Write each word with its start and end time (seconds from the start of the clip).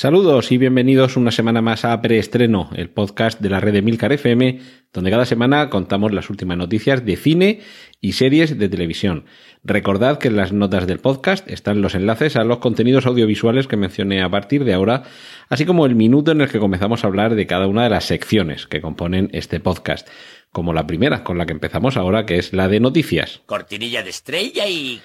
Saludos 0.00 0.50
y 0.50 0.56
bienvenidos 0.56 1.18
una 1.18 1.30
semana 1.30 1.60
más 1.60 1.84
a 1.84 2.00
Preestreno, 2.00 2.70
el 2.74 2.88
podcast 2.88 3.38
de 3.38 3.50
la 3.50 3.60
red 3.60 3.74
de 3.74 3.82
Milcar 3.82 4.14
FM, 4.14 4.58
donde 4.94 5.10
cada 5.10 5.26
semana 5.26 5.68
contamos 5.68 6.10
las 6.14 6.30
últimas 6.30 6.56
noticias 6.56 7.04
de 7.04 7.16
cine 7.18 7.60
y 8.00 8.12
series 8.12 8.58
de 8.58 8.70
televisión. 8.70 9.26
Recordad 9.62 10.16
que 10.16 10.28
en 10.28 10.38
las 10.38 10.54
notas 10.54 10.86
del 10.86 11.00
podcast 11.00 11.46
están 11.50 11.82
los 11.82 11.94
enlaces 11.94 12.36
a 12.36 12.44
los 12.44 12.60
contenidos 12.60 13.04
audiovisuales 13.04 13.66
que 13.66 13.76
mencioné 13.76 14.22
a 14.22 14.30
partir 14.30 14.64
de 14.64 14.72
ahora, 14.72 15.02
así 15.50 15.66
como 15.66 15.84
el 15.84 15.96
minuto 15.96 16.32
en 16.32 16.40
el 16.40 16.48
que 16.48 16.60
comenzamos 16.60 17.04
a 17.04 17.08
hablar 17.08 17.34
de 17.34 17.46
cada 17.46 17.66
una 17.66 17.84
de 17.84 17.90
las 17.90 18.06
secciones 18.06 18.66
que 18.66 18.80
componen 18.80 19.28
este 19.34 19.60
podcast, 19.60 20.08
como 20.50 20.72
la 20.72 20.86
primera 20.86 21.24
con 21.24 21.36
la 21.36 21.44
que 21.44 21.52
empezamos 21.52 21.98
ahora, 21.98 22.24
que 22.24 22.38
es 22.38 22.54
la 22.54 22.68
de 22.68 22.80
noticias. 22.80 23.42
Cortinilla 23.44 24.02
de 24.02 24.08
estrella 24.08 24.66
y... 24.66 25.02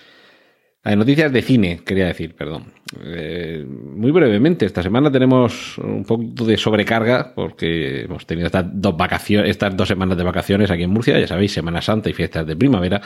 La 0.86 0.92
de 0.92 0.98
noticias 0.98 1.34
de 1.34 1.42
cine, 1.42 1.80
quería 1.84 2.06
decir, 2.06 2.36
perdón. 2.36 2.66
Eh, 3.04 3.66
muy 3.68 4.12
brevemente, 4.12 4.68
esta 4.68 4.84
semana 4.84 5.12
tenemos 5.12 5.80
un 5.80 6.06
poquito 6.06 6.46
de 6.46 6.58
sobrecarga 6.58 7.34
porque 7.34 8.02
hemos 8.02 8.28
tenido 8.28 8.46
estas 8.46 8.66
dos 8.72 8.96
vacaciones, 8.96 9.50
estas 9.50 9.76
dos 9.76 9.88
semanas 9.88 10.16
de 10.16 10.24
vacaciones 10.24 10.70
aquí 10.70 10.84
en 10.84 10.92
Murcia, 10.92 11.20
ya 11.20 11.26
sabéis, 11.26 11.54
Semana 11.54 11.82
Santa 11.82 12.12
y 12.12 12.14
fiestas 12.14 12.46
de 12.46 12.56
primavera, 12.56 13.02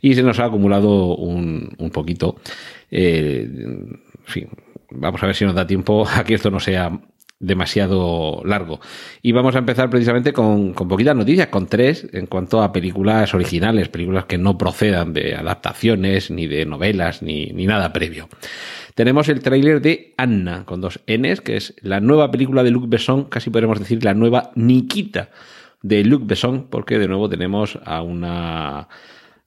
y 0.00 0.12
se 0.14 0.24
nos 0.24 0.40
ha 0.40 0.46
acumulado 0.46 1.14
un, 1.18 1.72
un 1.78 1.90
poquito. 1.90 2.34
Eh, 2.90 3.48
en 3.48 4.00
fin, 4.24 4.48
vamos 4.90 5.22
a 5.22 5.26
ver 5.26 5.36
si 5.36 5.44
nos 5.44 5.54
da 5.54 5.64
tiempo 5.64 6.04
a 6.12 6.24
que 6.24 6.34
esto 6.34 6.50
no 6.50 6.58
sea 6.58 6.90
demasiado 7.40 8.42
largo. 8.44 8.80
Y 9.22 9.32
vamos 9.32 9.56
a 9.56 9.58
empezar 9.58 9.90
precisamente 9.90 10.32
con, 10.32 10.74
con 10.74 10.86
poquitas 10.88 11.16
noticias, 11.16 11.48
con 11.48 11.66
tres, 11.66 12.06
en 12.12 12.26
cuanto 12.26 12.62
a 12.62 12.70
películas 12.72 13.34
originales, 13.34 13.88
películas 13.88 14.26
que 14.26 14.38
no 14.38 14.56
procedan 14.58 15.14
de 15.14 15.34
adaptaciones, 15.34 16.30
ni 16.30 16.46
de 16.46 16.66
novelas, 16.66 17.22
ni, 17.22 17.46
ni 17.46 17.66
nada 17.66 17.92
previo. 17.92 18.28
Tenemos 18.94 19.28
el 19.30 19.40
tráiler 19.40 19.80
de 19.80 20.12
Anna, 20.18 20.64
con 20.66 20.82
dos 20.82 21.00
Ns, 21.06 21.40
que 21.40 21.56
es 21.56 21.74
la 21.80 22.00
nueva 22.00 22.30
película 22.30 22.62
de 22.62 22.70
Luc 22.70 22.88
Besson, 22.88 23.24
casi 23.24 23.48
podemos 23.48 23.78
decir 23.78 24.04
la 24.04 24.12
nueva 24.12 24.52
Nikita 24.54 25.30
de 25.82 26.04
Luc 26.04 26.26
Besson, 26.26 26.66
porque 26.68 26.98
de 26.98 27.08
nuevo 27.08 27.28
tenemos 27.28 27.78
a 27.86 28.02
una 28.02 28.88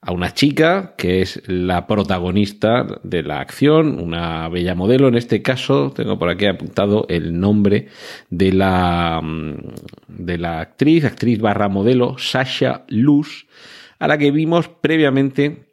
a 0.06 0.12
una 0.12 0.34
chica 0.34 0.96
que 0.98 1.22
es 1.22 1.42
la 1.48 1.88
protagonista 1.88 2.86
de 3.04 3.24
la 3.24 3.40
acción, 3.40 4.00
una 4.00 4.50
bella 4.50 4.76
modelo. 4.76 5.08
En 5.08 5.16
este 5.16 5.42
caso, 5.42 5.92
tengo 5.92 6.20
por 6.20 6.30
aquí 6.30 6.46
apuntado 6.46 7.06
el 7.10 7.40
nombre 7.40 7.88
de 8.30 8.52
la, 8.52 9.22
de 10.08 10.38
la 10.38 10.60
actriz, 10.60 11.06
actriz 11.06 11.40
barra 11.40 11.70
modelo, 11.70 12.18
Sasha 12.18 12.84
Luz, 12.90 13.48
a 14.00 14.08
la 14.08 14.18
que 14.18 14.32
vimos 14.32 14.68
previamente 14.68 15.73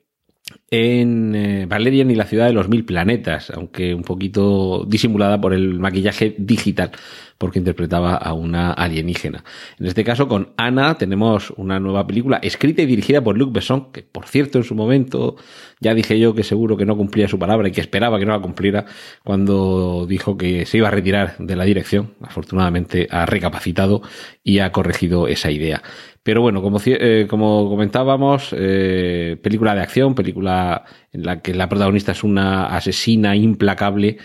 en 0.71 1.35
eh, 1.35 1.67
Valerian 1.67 2.11
y 2.11 2.15
la 2.15 2.27
ciudad 2.27 2.47
de 2.47 2.53
los 2.53 2.69
mil 2.69 2.85
planetas, 2.85 3.51
aunque 3.51 3.95
un 3.95 4.03
poquito 4.03 4.85
disimulada 4.87 5.41
por 5.41 5.53
el 5.53 5.81
maquillaje 5.81 6.35
digital, 6.39 6.93
porque 7.39 7.59
interpretaba 7.59 8.15
a 8.15 8.35
una 8.35 8.73
alienígena. 8.73 9.43
En 9.79 9.87
este 9.87 10.05
caso, 10.05 10.29
con 10.29 10.51
Ana 10.57 10.97
tenemos 10.97 11.51
una 11.57 11.81
nueva 11.81 12.07
película 12.07 12.39
escrita 12.43 12.83
y 12.83 12.87
dirigida 12.87 13.23
por 13.23 13.37
Luc 13.37 13.53
Besson, 13.53 13.91
que 13.93 14.03
por 14.03 14.27
cierto 14.27 14.59
en 14.59 14.65
su 14.65 14.75
momento 14.75 15.37
ya 15.81 15.95
dije 15.95 16.19
yo 16.19 16.35
que 16.35 16.45
seguro 16.45 16.77
que 16.77 16.87
no 16.87 16.97
cumplía 16.97 17.29
su 17.29 17.39
palabra 17.39 17.69
y 17.69 17.73
que 17.73 17.81
esperaba 17.81 18.19
que 18.19 18.27
no 18.27 18.33
la 18.33 18.43
cumpliera 18.43 18.85
cuando 19.25 20.07
dijo 20.07 20.37
que 20.37 20.67
se 20.67 20.77
iba 20.77 20.89
a 20.89 20.91
retirar 20.93 21.37
de 21.39 21.57
la 21.57 21.65
dirección. 21.65 22.15
Afortunadamente 22.21 23.09
ha 23.11 23.27
recapacitado 23.27 24.03
y 24.45 24.59
ha 24.59 24.71
corregido 24.71 25.27
esa 25.27 25.51
idea. 25.51 25.83
Pero 26.23 26.43
bueno, 26.43 26.61
como, 26.63 26.79
eh, 26.85 27.27
como 27.29 27.69
comentábamos, 27.69 28.55
eh, 28.57 29.39
película 29.43 29.75
de 29.75 29.81
acción, 29.81 30.15
película 30.15 30.85
en 31.13 31.23
la 31.25 31.41
que 31.41 31.55
la 31.55 31.69
protagonista 31.69 32.13
es 32.13 32.23
una 32.25 32.67
asesina 32.67 33.35
implacable 33.37 34.19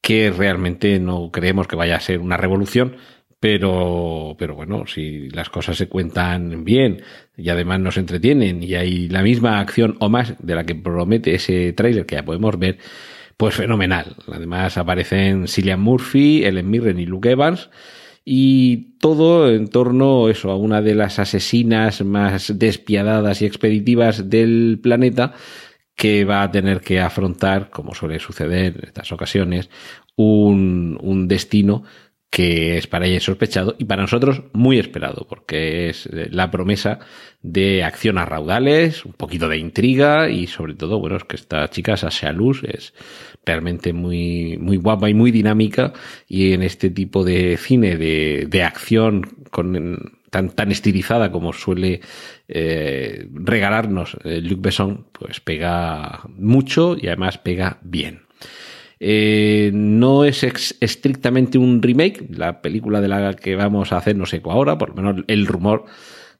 que 0.00 0.30
realmente 0.30 0.98
no 1.00 1.30
creemos 1.30 1.68
que 1.68 1.76
vaya 1.76 1.96
a 1.96 2.00
ser 2.00 2.18
una 2.20 2.36
revolución, 2.36 2.96
pero, 3.40 4.34
pero 4.38 4.56
bueno, 4.56 4.86
si 4.86 5.28
las 5.30 5.48
cosas 5.48 5.76
se 5.76 5.88
cuentan 5.88 6.64
bien 6.64 7.02
y 7.36 7.48
además 7.50 7.80
nos 7.80 7.98
entretienen 7.98 8.62
y 8.62 8.74
hay 8.74 9.08
la 9.08 9.22
misma 9.22 9.60
acción 9.60 9.96
o 10.00 10.08
más 10.08 10.34
de 10.40 10.54
la 10.56 10.64
que 10.64 10.74
promete 10.74 11.34
ese 11.34 11.72
tráiler 11.72 12.04
que 12.06 12.16
ya 12.16 12.24
podemos 12.24 12.58
ver, 12.58 12.78
pues 13.36 13.54
fenomenal. 13.54 14.16
Además 14.32 14.76
aparecen 14.76 15.46
Cillian 15.46 15.80
Murphy, 15.80 16.44
Ellen 16.44 16.68
Mirren 16.68 16.98
y 16.98 17.06
Luke 17.06 17.30
Evans 17.30 17.70
y 18.30 18.98
todo 18.98 19.50
en 19.50 19.68
torno 19.68 20.28
eso, 20.28 20.50
a 20.50 20.56
una 20.56 20.82
de 20.82 20.94
las 20.94 21.18
asesinas 21.18 22.04
más 22.04 22.58
despiadadas 22.58 23.40
y 23.40 23.46
expeditivas 23.46 24.28
del 24.28 24.80
planeta 24.82 25.32
que 25.96 26.26
va 26.26 26.42
a 26.42 26.50
tener 26.50 26.82
que 26.82 27.00
afrontar, 27.00 27.70
como 27.70 27.94
suele 27.94 28.18
suceder 28.18 28.76
en 28.76 28.88
estas 28.88 29.12
ocasiones, 29.12 29.70
un, 30.14 30.98
un 31.00 31.26
destino 31.26 31.84
que 32.30 32.76
es 32.76 32.86
para 32.86 33.06
ella 33.06 33.16
insospechado 33.16 33.74
y 33.78 33.84
para 33.84 34.02
nosotros 34.02 34.42
muy 34.52 34.78
esperado, 34.78 35.26
porque 35.28 35.88
es 35.88 36.08
la 36.12 36.50
promesa 36.50 36.98
de 37.42 37.82
acción 37.82 38.18
a 38.18 38.26
raudales, 38.26 39.04
un 39.04 39.14
poquito 39.14 39.48
de 39.48 39.58
intriga 39.58 40.28
y 40.28 40.46
sobre 40.46 40.74
todo, 40.74 40.98
bueno, 40.98 41.16
es 41.16 41.24
que 41.24 41.36
esta 41.36 41.68
chica, 41.70 41.96
Sasha 41.96 42.32
Luz, 42.32 42.62
es 42.64 42.92
realmente 43.46 43.92
muy, 43.92 44.58
muy 44.58 44.76
guapa 44.76 45.08
y 45.08 45.14
muy 45.14 45.30
dinámica 45.30 45.92
y 46.28 46.52
en 46.52 46.62
este 46.62 46.90
tipo 46.90 47.24
de 47.24 47.56
cine 47.56 47.96
de, 47.96 48.46
de 48.48 48.62
acción 48.62 49.22
con, 49.50 50.18
tan, 50.30 50.50
tan 50.50 50.70
estilizada 50.70 51.30
como 51.30 51.52
suele 51.52 52.00
eh, 52.48 53.26
regalarnos 53.32 54.16
eh, 54.24 54.40
Luc 54.42 54.60
Besson, 54.60 55.06
pues 55.12 55.40
pega 55.40 56.22
mucho 56.36 56.96
y 57.00 57.06
además 57.06 57.38
pega 57.38 57.78
bien. 57.82 58.22
Eh, 59.00 59.70
no 59.74 60.24
es 60.24 60.42
estrictamente 60.80 61.58
un 61.58 61.82
remake, 61.82 62.26
la 62.30 62.60
película 62.60 63.00
de 63.00 63.08
la 63.08 63.34
que 63.34 63.54
vamos 63.54 63.92
a 63.92 63.98
hacer 63.98 64.16
no 64.16 64.26
sé 64.26 64.42
ahora, 64.44 64.76
por 64.78 64.90
lo 64.90 64.96
menos 64.96 65.24
el 65.28 65.46
rumor 65.46 65.84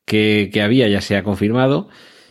que, 0.05 0.51
que 0.53 0.63
había 0.63 0.89
ya 0.89 1.01
se 1.01 1.17
ha 1.17 1.23
confirmado, 1.23 1.89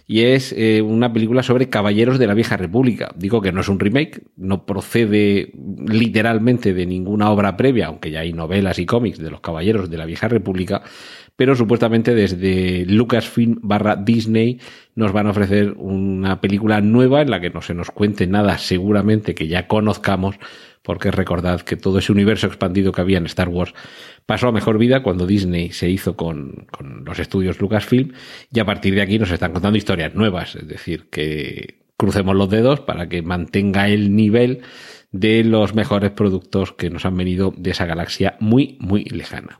y 0.09 0.21
es 0.21 0.53
eh, 0.57 0.81
una 0.81 1.11
película 1.11 1.43
sobre 1.43 1.69
caballeros 1.69 2.17
de 2.17 2.27
la 2.27 2.33
vieja 2.33 2.55
república. 2.55 3.13
Digo 3.17 3.41
que 3.41 3.51
no 3.51 3.59
es 3.59 3.67
un 3.67 3.77
remake, 3.77 4.23
no 4.37 4.65
procede 4.65 5.51
literalmente 5.85 6.73
de 6.73 6.85
ninguna 6.85 7.29
obra 7.29 7.57
previa, 7.57 7.87
aunque 7.87 8.09
ya 8.09 8.21
hay 8.21 8.31
novelas 8.31 8.79
y 8.79 8.85
cómics 8.85 9.19
de 9.19 9.29
los 9.29 9.41
caballeros 9.41 9.89
de 9.89 9.97
la 9.97 10.05
vieja 10.05 10.29
república, 10.29 10.81
pero 11.37 11.55
supuestamente 11.55 12.13
desde 12.15 12.83
Lucasfilm 12.85 13.59
barra 13.61 13.95
Disney 13.95 14.59
nos 14.95 15.13
van 15.13 15.27
a 15.27 15.29
ofrecer 15.29 15.75
una 15.77 16.41
película 16.41 16.81
nueva 16.81 17.21
en 17.21 17.29
la 17.29 17.39
que 17.39 17.51
no 17.51 17.61
se 17.61 17.75
nos 17.75 17.91
cuente 17.91 18.27
nada 18.27 18.57
seguramente 18.57 19.35
que 19.35 19.47
ya 19.47 19.67
conozcamos, 19.67 20.35
porque 20.81 21.11
recordad 21.11 21.61
que 21.61 21.77
todo 21.77 21.99
ese 21.99 22.11
universo 22.11 22.47
expandido 22.47 22.91
que 22.91 23.01
había 23.01 23.19
en 23.19 23.27
Star 23.27 23.49
Wars 23.49 23.73
pasó 24.25 24.47
a 24.47 24.51
mejor 24.51 24.79
vida 24.79 25.03
cuando 25.03 25.27
Disney 25.27 25.71
se 25.71 25.89
hizo 25.89 26.17
con, 26.17 26.65
con 26.71 27.05
los 27.05 27.19
estudios 27.19 27.61
Lucasfilm 27.61 28.13
y 28.51 28.59
a 28.59 28.65
partir 28.65 28.95
de 28.95 29.03
aquí 29.03 29.19
nos 29.19 29.31
están 29.31 29.53
contando 29.53 29.77
historias 29.77 30.15
nuevas, 30.15 30.55
es 30.55 30.67
decir, 30.67 31.05
que 31.11 31.85
crucemos 31.97 32.35
los 32.35 32.49
dedos 32.49 32.79
para 32.79 33.09
que 33.09 33.21
mantenga 33.21 33.89
el 33.89 34.15
nivel 34.15 34.61
de 35.11 35.43
los 35.43 35.73
mejores 35.73 36.11
productos 36.11 36.73
que 36.73 36.89
nos 36.89 37.05
han 37.05 37.15
venido 37.15 37.53
de 37.55 37.71
esa 37.71 37.85
galaxia 37.85 38.37
muy, 38.39 38.77
muy 38.79 39.05
lejana. 39.05 39.59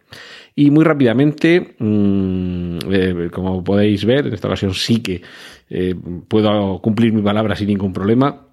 Y 0.60 0.72
muy 0.72 0.84
rápidamente, 0.84 1.76
mmm, 1.78 2.80
eh, 2.92 3.30
como 3.32 3.64
podéis 3.64 4.06
ver, 4.06 4.26
en 4.26 4.34
esta 4.34 4.48
ocasión 4.48 4.74
sí 4.74 5.02
que 5.04 5.22
eh, 5.70 5.94
puedo 6.28 6.82
cumplir 6.82 7.14
mi 7.14 7.22
palabra 7.22 7.56
sin 7.56 7.68
ningún 7.68 7.94
problema. 7.94 8.48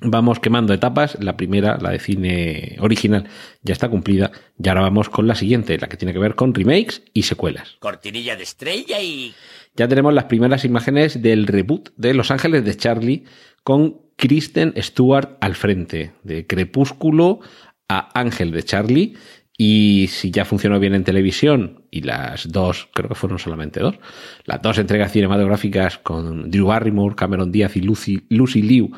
Vamos 0.00 0.38
quemando 0.38 0.72
etapas. 0.72 1.18
La 1.20 1.36
primera, 1.36 1.76
la 1.80 1.90
de 1.90 1.98
cine 1.98 2.76
original, 2.78 3.24
ya 3.64 3.72
está 3.72 3.88
cumplida. 3.88 4.30
Y 4.56 4.68
ahora 4.68 4.82
vamos 4.82 5.08
con 5.08 5.26
la 5.26 5.34
siguiente, 5.34 5.76
la 5.78 5.88
que 5.88 5.96
tiene 5.96 6.12
que 6.12 6.20
ver 6.20 6.36
con 6.36 6.54
remakes 6.54 7.02
y 7.12 7.24
secuelas. 7.24 7.76
Cortinilla 7.80 8.36
de 8.36 8.44
estrella 8.44 9.02
y... 9.02 9.34
Ya 9.74 9.88
tenemos 9.88 10.14
las 10.14 10.26
primeras 10.26 10.64
imágenes 10.64 11.20
del 11.20 11.48
reboot 11.48 11.88
de 11.96 12.14
Los 12.14 12.30
Ángeles 12.30 12.64
de 12.64 12.76
Charlie 12.76 13.24
con 13.64 14.00
Kristen 14.14 14.74
Stewart 14.76 15.36
al 15.40 15.56
frente, 15.56 16.12
de 16.22 16.46
Crepúsculo 16.46 17.40
a 17.88 18.10
Ángel 18.16 18.52
de 18.52 18.62
Charlie. 18.62 19.16
Y 19.60 20.06
si 20.08 20.30
ya 20.30 20.44
funcionó 20.44 20.78
bien 20.78 20.94
en 20.94 21.02
televisión, 21.02 21.82
y 21.90 22.02
las 22.02 22.52
dos, 22.52 22.88
creo 22.94 23.08
que 23.08 23.16
fueron 23.16 23.40
solamente 23.40 23.80
dos, 23.80 23.96
las 24.44 24.62
dos 24.62 24.78
entregas 24.78 25.10
cinematográficas 25.10 25.98
con 25.98 26.48
Drew 26.48 26.66
Barrymore, 26.68 27.16
Cameron 27.16 27.50
Díaz 27.50 27.76
y 27.76 27.80
Lucy, 27.80 28.24
Lucy 28.28 28.62
Liu 28.62 28.92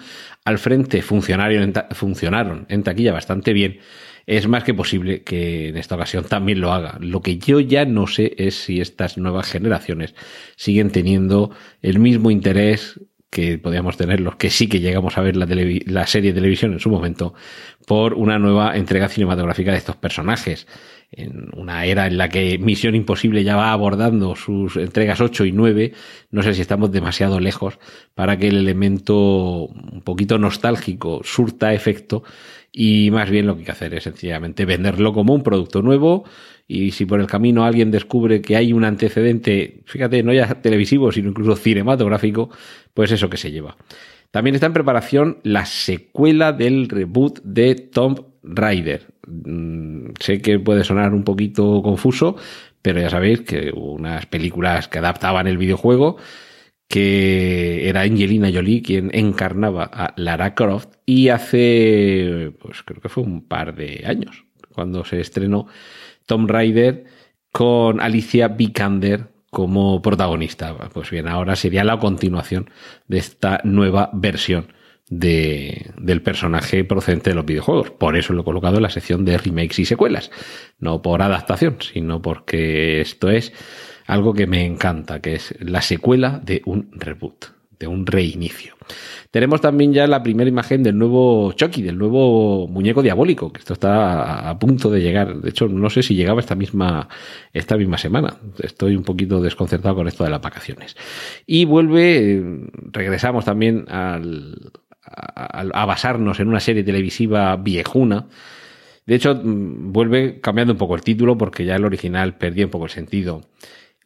al 0.44 0.58
frente 0.58 1.00
funcionaron 1.00 1.62
en, 1.62 1.72
funcionaron 1.92 2.66
en 2.68 2.82
taquilla 2.82 3.14
bastante 3.14 3.54
bien, 3.54 3.78
es 4.26 4.48
más 4.48 4.62
que 4.62 4.74
posible 4.74 5.22
que 5.22 5.68
en 5.68 5.78
esta 5.78 5.94
ocasión 5.94 6.24
también 6.24 6.60
lo 6.60 6.72
haga. 6.72 6.98
Lo 7.00 7.22
que 7.22 7.38
yo 7.38 7.60
ya 7.60 7.86
no 7.86 8.06
sé 8.06 8.34
es 8.36 8.54
si 8.54 8.82
estas 8.82 9.16
nuevas 9.16 9.50
generaciones 9.50 10.14
siguen 10.56 10.90
teniendo 10.90 11.50
el 11.80 11.98
mismo 11.98 12.30
interés 12.30 13.00
que 13.30 13.58
podíamos 13.58 13.96
tener 13.96 14.20
los 14.20 14.36
que 14.36 14.50
sí 14.50 14.68
que 14.68 14.80
llegamos 14.80 15.16
a 15.16 15.22
ver 15.22 15.36
la, 15.36 15.46
la 15.86 16.06
serie 16.06 16.32
de 16.32 16.40
televisión 16.40 16.72
en 16.72 16.80
su 16.80 16.90
momento, 16.90 17.32
por 17.86 18.14
una 18.14 18.38
nueva 18.38 18.76
entrega 18.76 19.08
cinematográfica 19.08 19.70
de 19.70 19.78
estos 19.78 19.96
personajes. 19.96 20.66
En 21.12 21.48
una 21.56 21.84
era 21.86 22.06
en 22.06 22.18
la 22.18 22.28
que 22.28 22.58
Misión 22.58 22.94
Imposible 22.94 23.42
ya 23.42 23.56
va 23.56 23.72
abordando 23.72 24.36
sus 24.36 24.76
entregas 24.76 25.20
8 25.20 25.44
y 25.44 25.52
9, 25.52 25.92
no 26.30 26.42
sé 26.42 26.54
si 26.54 26.60
estamos 26.60 26.92
demasiado 26.92 27.40
lejos 27.40 27.78
para 28.14 28.36
que 28.36 28.48
el 28.48 28.56
elemento 28.56 29.66
un 29.66 30.02
poquito 30.04 30.38
nostálgico 30.38 31.20
surta 31.24 31.72
efecto 31.72 32.22
y 32.72 33.10
más 33.10 33.28
bien 33.28 33.46
lo 33.46 33.54
que 33.54 33.60
hay 33.60 33.64
que 33.66 33.72
hacer 33.72 33.94
es 33.94 34.04
sencillamente 34.04 34.64
venderlo 34.64 35.12
como 35.12 35.34
un 35.34 35.42
producto 35.42 35.82
nuevo 35.82 36.24
y 36.70 36.92
si 36.92 37.04
por 37.04 37.18
el 37.18 37.26
camino 37.26 37.64
alguien 37.64 37.90
descubre 37.90 38.40
que 38.40 38.54
hay 38.54 38.72
un 38.72 38.84
antecedente, 38.84 39.82
fíjate, 39.86 40.22
no 40.22 40.32
ya 40.32 40.46
televisivo, 40.62 41.10
sino 41.10 41.30
incluso 41.30 41.56
cinematográfico, 41.56 42.48
pues 42.94 43.10
eso 43.10 43.28
que 43.28 43.38
se 43.38 43.50
lleva. 43.50 43.76
También 44.30 44.54
está 44.54 44.66
en 44.66 44.72
preparación 44.72 45.38
la 45.42 45.66
secuela 45.66 46.52
del 46.52 46.88
reboot 46.88 47.40
de 47.42 47.74
Tomb 47.74 48.20
Raider. 48.44 49.08
Mm, 49.26 50.10
sé 50.20 50.40
que 50.40 50.60
puede 50.60 50.84
sonar 50.84 51.12
un 51.12 51.24
poquito 51.24 51.82
confuso, 51.82 52.36
pero 52.82 53.00
ya 53.00 53.10
sabéis 53.10 53.40
que 53.40 53.72
unas 53.74 54.26
películas 54.26 54.86
que 54.86 54.98
adaptaban 54.98 55.48
el 55.48 55.58
videojuego, 55.58 56.18
que 56.86 57.88
era 57.88 58.02
Angelina 58.02 58.48
Jolie 58.54 58.82
quien 58.82 59.10
encarnaba 59.12 59.90
a 59.92 60.14
Lara 60.16 60.54
Croft 60.54 60.98
y 61.04 61.30
hace, 61.30 62.52
pues 62.60 62.84
creo 62.84 63.00
que 63.00 63.08
fue 63.08 63.24
un 63.24 63.48
par 63.48 63.74
de 63.74 64.04
años, 64.06 64.44
cuando 64.72 65.04
se 65.04 65.18
estrenó 65.18 65.66
Tomb 66.30 66.48
Raider 66.48 67.06
con 67.50 68.00
Alicia 68.00 68.46
Vikander 68.46 69.32
como 69.50 70.00
protagonista. 70.00 70.76
Pues 70.92 71.10
bien, 71.10 71.26
ahora 71.26 71.56
sería 71.56 71.82
la 71.82 71.98
continuación 71.98 72.70
de 73.08 73.18
esta 73.18 73.60
nueva 73.64 74.10
versión 74.12 74.72
de, 75.08 75.90
del 75.98 76.22
personaje 76.22 76.84
procedente 76.84 77.30
de 77.30 77.34
los 77.34 77.44
videojuegos. 77.44 77.90
Por 77.90 78.16
eso 78.16 78.32
lo 78.32 78.42
he 78.42 78.44
colocado 78.44 78.76
en 78.76 78.84
la 78.84 78.90
sección 78.90 79.24
de 79.24 79.38
remakes 79.38 79.80
y 79.80 79.84
secuelas. 79.84 80.30
No 80.78 81.02
por 81.02 81.20
adaptación, 81.20 81.78
sino 81.80 82.22
porque 82.22 83.00
esto 83.00 83.28
es 83.28 83.52
algo 84.06 84.32
que 84.32 84.46
me 84.46 84.64
encanta, 84.64 85.20
que 85.20 85.34
es 85.34 85.56
la 85.58 85.82
secuela 85.82 86.40
de 86.44 86.62
un 86.64 86.90
reboot, 86.92 87.46
de 87.80 87.86
un 87.86 88.06
reinicio. 88.06 88.76
Tenemos 89.30 89.60
también 89.60 89.92
ya 89.92 90.06
la 90.06 90.22
primera 90.22 90.48
imagen 90.48 90.82
del 90.82 90.98
nuevo 90.98 91.52
Chucky, 91.52 91.82
del 91.82 91.96
nuevo 91.96 92.68
muñeco 92.68 93.02
diabólico, 93.02 93.52
que 93.52 93.60
esto 93.60 93.72
está 93.72 94.50
a 94.50 94.58
punto 94.58 94.90
de 94.90 95.00
llegar. 95.00 95.40
De 95.40 95.48
hecho, 95.48 95.66
no 95.66 95.88
sé 95.88 96.02
si 96.02 96.14
llegaba 96.14 96.40
esta 96.40 96.54
misma, 96.54 97.08
esta 97.52 97.76
misma 97.76 97.96
semana. 97.96 98.36
Estoy 98.62 98.96
un 98.96 99.02
poquito 99.02 99.40
desconcertado 99.40 99.94
con 99.94 100.08
esto 100.08 100.24
de 100.24 100.30
las 100.30 100.42
vacaciones. 100.42 100.96
Y 101.46 101.64
vuelve, 101.64 102.68
regresamos 102.92 103.46
también 103.46 103.86
al, 103.88 104.72
a, 105.02 105.86
basarnos 105.86 106.38
en 106.40 106.48
una 106.48 106.60
serie 106.60 106.84
televisiva 106.84 107.56
viejuna. 107.56 108.26
De 109.06 109.14
hecho, 109.14 109.34
mm, 109.34 109.92
vuelve 109.92 110.40
cambiando 110.40 110.74
un 110.74 110.78
poco 110.78 110.96
el 110.96 111.02
título 111.02 111.38
porque 111.38 111.64
ya 111.64 111.76
el 111.76 111.84
original 111.84 112.36
perdía 112.36 112.66
un 112.66 112.70
poco 112.70 112.84
el 112.84 112.90
sentido. 112.90 113.42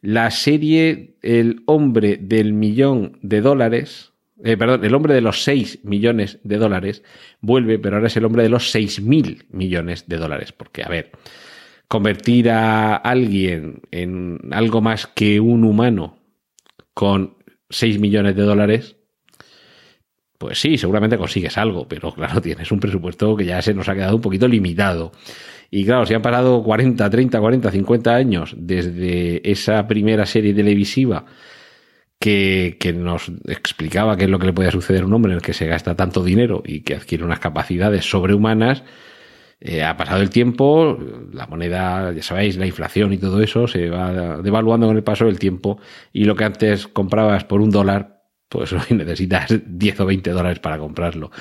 La 0.05 0.29
serie 0.29 1.15
El 1.23 1.63
hombre 1.65 2.17
del 2.17 2.53
millón 2.53 3.17
de 3.23 3.41
dólares, 3.41 4.13
eh, 4.43 4.55
perdón, 4.55 4.85
el 4.85 4.93
hombre 4.93 5.15
de 5.15 5.21
los 5.21 5.41
6 5.43 5.79
millones 5.83 6.37
de 6.43 6.57
dólares 6.57 7.03
vuelve, 7.41 7.79
pero 7.79 7.95
ahora 7.95 8.07
es 8.07 8.15
el 8.15 8.25
hombre 8.25 8.43
de 8.43 8.49
los 8.49 8.69
6 8.69 9.01
mil 9.01 9.45
millones 9.49 10.07
de 10.07 10.17
dólares. 10.17 10.51
Porque, 10.51 10.83
a 10.83 10.89
ver, 10.89 11.11
convertir 11.87 12.51
a 12.51 12.95
alguien 12.95 13.81
en 13.89 14.39
algo 14.51 14.79
más 14.79 15.07
que 15.07 15.39
un 15.39 15.63
humano 15.63 16.19
con 16.93 17.37
6 17.71 17.99
millones 17.99 18.35
de 18.35 18.43
dólares 18.43 18.97
pues 20.37 20.59
sí, 20.59 20.77
seguramente 20.77 21.17
consigues 21.17 21.57
algo, 21.57 21.87
pero 21.87 22.11
claro, 22.13 22.41
tienes 22.41 22.71
un 22.71 22.79
presupuesto 22.79 23.35
que 23.35 23.45
ya 23.45 23.61
se 23.61 23.73
nos 23.73 23.87
ha 23.87 23.95
quedado 23.95 24.17
un 24.17 24.21
poquito 24.21 24.47
limitado. 24.47 25.11
Y 25.71 25.85
claro, 25.85 26.05
si 26.05 26.13
han 26.13 26.21
pasado 26.21 26.63
40, 26.63 27.09
30, 27.09 27.39
40, 27.39 27.71
50 27.71 28.15
años 28.15 28.55
desde 28.57 29.49
esa 29.49 29.87
primera 29.87 30.25
serie 30.25 30.53
televisiva 30.53 31.25
que, 32.19 32.77
que, 32.79 32.93
nos 32.93 33.31
explicaba 33.47 34.17
qué 34.17 34.25
es 34.25 34.29
lo 34.29 34.39
que 34.39 34.47
le 34.47 34.53
podía 34.53 34.71
suceder 34.71 35.03
a 35.03 35.05
un 35.05 35.13
hombre 35.13 35.31
en 35.31 35.37
el 35.37 35.41
que 35.41 35.53
se 35.53 35.67
gasta 35.67 35.95
tanto 35.95 36.23
dinero 36.23 36.63
y 36.65 36.81
que 36.81 36.95
adquiere 36.95 37.23
unas 37.23 37.39
capacidades 37.39 38.09
sobrehumanas, 38.09 38.83
eh, 39.61 39.83
ha 39.83 39.95
pasado 39.95 40.21
el 40.21 40.29
tiempo, 40.29 40.97
la 41.31 41.47
moneda, 41.47 42.11
ya 42.11 42.21
sabéis, 42.21 42.57
la 42.57 42.67
inflación 42.67 43.13
y 43.13 43.17
todo 43.17 43.41
eso 43.41 43.67
se 43.67 43.89
va 43.89 44.37
devaluando 44.41 44.87
con 44.87 44.97
el 44.97 45.03
paso 45.03 45.25
del 45.25 45.39
tiempo 45.39 45.79
y 46.11 46.25
lo 46.25 46.35
que 46.35 46.43
antes 46.43 46.87
comprabas 46.87 47.45
por 47.45 47.61
un 47.61 47.71
dólar, 47.71 48.21
pues 48.49 48.73
hoy 48.73 48.95
necesitas 48.97 49.55
10 49.65 49.99
o 50.01 50.05
20 50.05 50.29
dólares 50.31 50.59
para 50.59 50.77
comprarlo. 50.77 51.31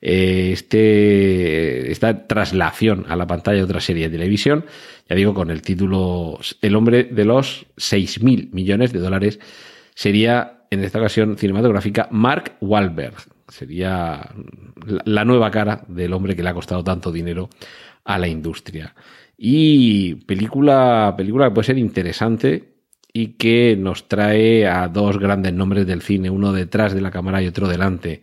Eh, 0.00 0.50
este, 0.52 1.73
esta 1.94 2.26
traslación 2.26 3.06
a 3.08 3.16
la 3.16 3.26
pantalla 3.26 3.58
de 3.58 3.64
otra 3.64 3.80
serie 3.80 4.10
de 4.10 4.18
televisión, 4.18 4.66
ya 5.08 5.16
digo, 5.16 5.32
con 5.32 5.50
el 5.50 5.62
título 5.62 6.38
El 6.60 6.76
hombre 6.76 7.04
de 7.04 7.24
los 7.24 7.66
6 7.76 8.22
mil 8.22 8.50
millones 8.52 8.92
de 8.92 8.98
dólares, 8.98 9.40
sería 9.94 10.66
en 10.70 10.84
esta 10.84 10.98
ocasión 10.98 11.38
cinematográfica 11.38 12.08
Mark 12.10 12.56
Wahlberg. 12.60 13.14
Sería 13.48 14.28
la 15.04 15.24
nueva 15.24 15.50
cara 15.50 15.84
del 15.88 16.12
hombre 16.12 16.34
que 16.36 16.42
le 16.42 16.50
ha 16.50 16.54
costado 16.54 16.82
tanto 16.84 17.12
dinero 17.12 17.48
a 18.04 18.18
la 18.18 18.28
industria. 18.28 18.94
Y 19.36 20.14
película, 20.26 21.14
película 21.16 21.48
que 21.48 21.54
puede 21.54 21.66
ser 21.66 21.78
interesante 21.78 22.74
y 23.12 23.28
que 23.34 23.76
nos 23.78 24.08
trae 24.08 24.66
a 24.66 24.88
dos 24.88 25.18
grandes 25.18 25.52
nombres 25.52 25.86
del 25.86 26.02
cine, 26.02 26.30
uno 26.30 26.52
detrás 26.52 26.94
de 26.94 27.00
la 27.00 27.10
cámara 27.10 27.42
y 27.42 27.46
otro 27.46 27.68
delante. 27.68 28.22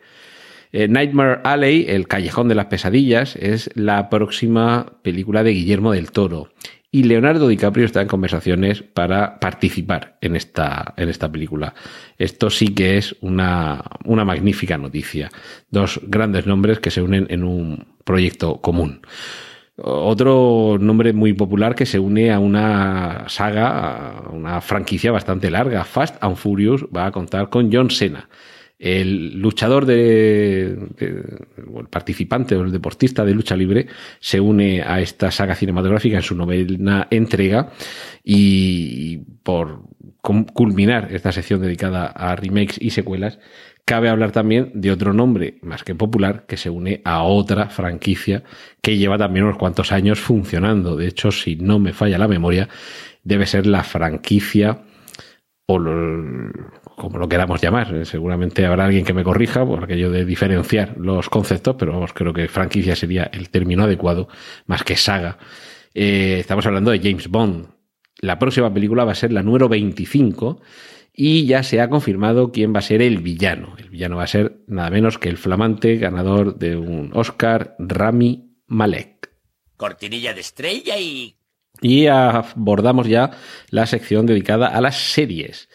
Eh, 0.71 0.87
Nightmare 0.87 1.41
Alley, 1.43 1.85
El 1.87 2.07
Callejón 2.07 2.47
de 2.47 2.55
las 2.55 2.67
Pesadillas, 2.67 3.35
es 3.35 3.69
la 3.75 4.09
próxima 4.09 4.93
película 5.01 5.43
de 5.43 5.51
Guillermo 5.51 5.91
del 5.91 6.11
Toro. 6.11 6.49
Y 6.93 7.03
Leonardo 7.03 7.47
DiCaprio 7.47 7.85
está 7.85 8.01
en 8.01 8.09
conversaciones 8.09 8.83
para 8.83 9.39
participar 9.39 10.17
en 10.19 10.35
esta, 10.35 10.93
en 10.97 11.07
esta 11.07 11.31
película. 11.31 11.73
Esto 12.17 12.49
sí 12.49 12.73
que 12.73 12.97
es 12.97 13.15
una, 13.21 13.81
una 14.03 14.25
magnífica 14.25 14.77
noticia. 14.77 15.29
Dos 15.69 16.01
grandes 16.03 16.47
nombres 16.47 16.79
que 16.79 16.91
se 16.91 17.01
unen 17.01 17.27
en 17.29 17.45
un 17.45 17.85
proyecto 18.03 18.59
común. 18.59 19.01
Otro 19.77 20.77
nombre 20.81 21.13
muy 21.13 21.31
popular 21.31 21.75
que 21.75 21.85
se 21.85 21.97
une 21.97 22.29
a 22.31 22.39
una 22.39 23.23
saga, 23.29 24.09
a 24.09 24.29
una 24.29 24.59
franquicia 24.59 25.13
bastante 25.13 25.49
larga. 25.49 25.85
Fast 25.85 26.21
and 26.21 26.35
Furious 26.35 26.85
va 26.95 27.05
a 27.05 27.11
contar 27.11 27.49
con 27.49 27.71
John 27.71 27.89
Cena. 27.89 28.27
El 28.83 29.39
luchador 29.39 29.85
de, 29.85 30.75
el 30.97 31.87
participante 31.87 32.55
o 32.55 32.63
el 32.63 32.71
deportista 32.71 33.23
de 33.23 33.35
lucha 33.35 33.55
libre 33.55 33.85
se 34.19 34.39
une 34.39 34.81
a 34.81 34.99
esta 34.99 35.29
saga 35.29 35.53
cinematográfica 35.53 36.17
en 36.17 36.23
su 36.23 36.35
novena 36.35 37.07
entrega 37.11 37.71
y 38.23 39.17
por 39.43 39.83
culminar 40.21 41.09
esta 41.11 41.31
sección 41.31 41.61
dedicada 41.61 42.07
a 42.07 42.35
remakes 42.35 42.77
y 42.81 42.89
secuelas, 42.89 43.37
Cabe 43.85 44.09
hablar 44.09 44.31
también 44.31 44.71
de 44.73 44.91
otro 44.91 45.11
nombre 45.11 45.57
más 45.61 45.83
que 45.83 45.95
popular 45.95 46.45
que 46.47 46.57
se 46.57 46.69
une 46.69 47.01
a 47.03 47.23
otra 47.23 47.69
franquicia 47.69 48.43
que 48.81 48.97
lleva 48.97 49.17
también 49.17 49.45
unos 49.45 49.57
cuantos 49.57 49.91
años 49.91 50.19
funcionando. 50.19 50.95
De 50.95 51.07
hecho, 51.07 51.31
si 51.31 51.55
no 51.55 51.79
me 51.79 51.93
falla 51.93 52.17
la 52.17 52.27
memoria, 52.27 52.69
debe 53.23 53.45
ser 53.45 53.65
la 53.65 53.83
franquicia 53.83 54.83
o 55.65 55.79
como 57.01 57.17
lo 57.17 57.27
queramos 57.27 57.59
llamar. 57.59 58.05
Seguramente 58.05 58.63
habrá 58.63 58.85
alguien 58.85 59.03
que 59.03 59.13
me 59.13 59.23
corrija 59.23 59.65
por 59.65 59.83
aquello 59.83 60.11
de 60.11 60.23
diferenciar 60.23 60.95
los 60.97 61.29
conceptos, 61.29 61.75
pero 61.79 61.93
vamos, 61.93 62.13
creo 62.13 62.31
que 62.31 62.47
franquicia 62.47 62.95
sería 62.95 63.23
el 63.33 63.49
término 63.49 63.85
adecuado 63.85 64.27
más 64.67 64.83
que 64.83 64.95
saga. 64.95 65.39
Eh, 65.95 66.37
estamos 66.39 66.63
hablando 66.67 66.91
de 66.91 66.99
James 66.99 67.27
Bond. 67.27 67.69
La 68.19 68.37
próxima 68.37 68.71
película 68.71 69.03
va 69.03 69.13
a 69.13 69.15
ser 69.15 69.33
la 69.33 69.41
número 69.41 69.67
25 69.67 70.61
y 71.11 71.47
ya 71.47 71.63
se 71.63 71.81
ha 71.81 71.89
confirmado 71.89 72.51
quién 72.51 72.71
va 72.71 72.79
a 72.79 72.83
ser 72.83 73.01
el 73.01 73.17
villano. 73.17 73.73
El 73.79 73.89
villano 73.89 74.17
va 74.17 74.23
a 74.25 74.27
ser 74.27 74.61
nada 74.67 74.91
menos 74.91 75.17
que 75.17 75.29
el 75.29 75.37
flamante 75.37 75.97
ganador 75.97 76.59
de 76.59 76.75
un 76.77 77.09
Oscar, 77.15 77.75
Rami 77.79 78.59
Malek. 78.67 79.31
Cortinilla 79.75 80.35
de 80.35 80.41
estrella 80.41 80.99
y... 80.99 81.35
Y 81.81 82.05
abordamos 82.05 83.07
ya 83.07 83.31
la 83.71 83.87
sección 83.87 84.27
dedicada 84.27 84.67
a 84.67 84.81
las 84.81 84.97
series. 84.97 85.67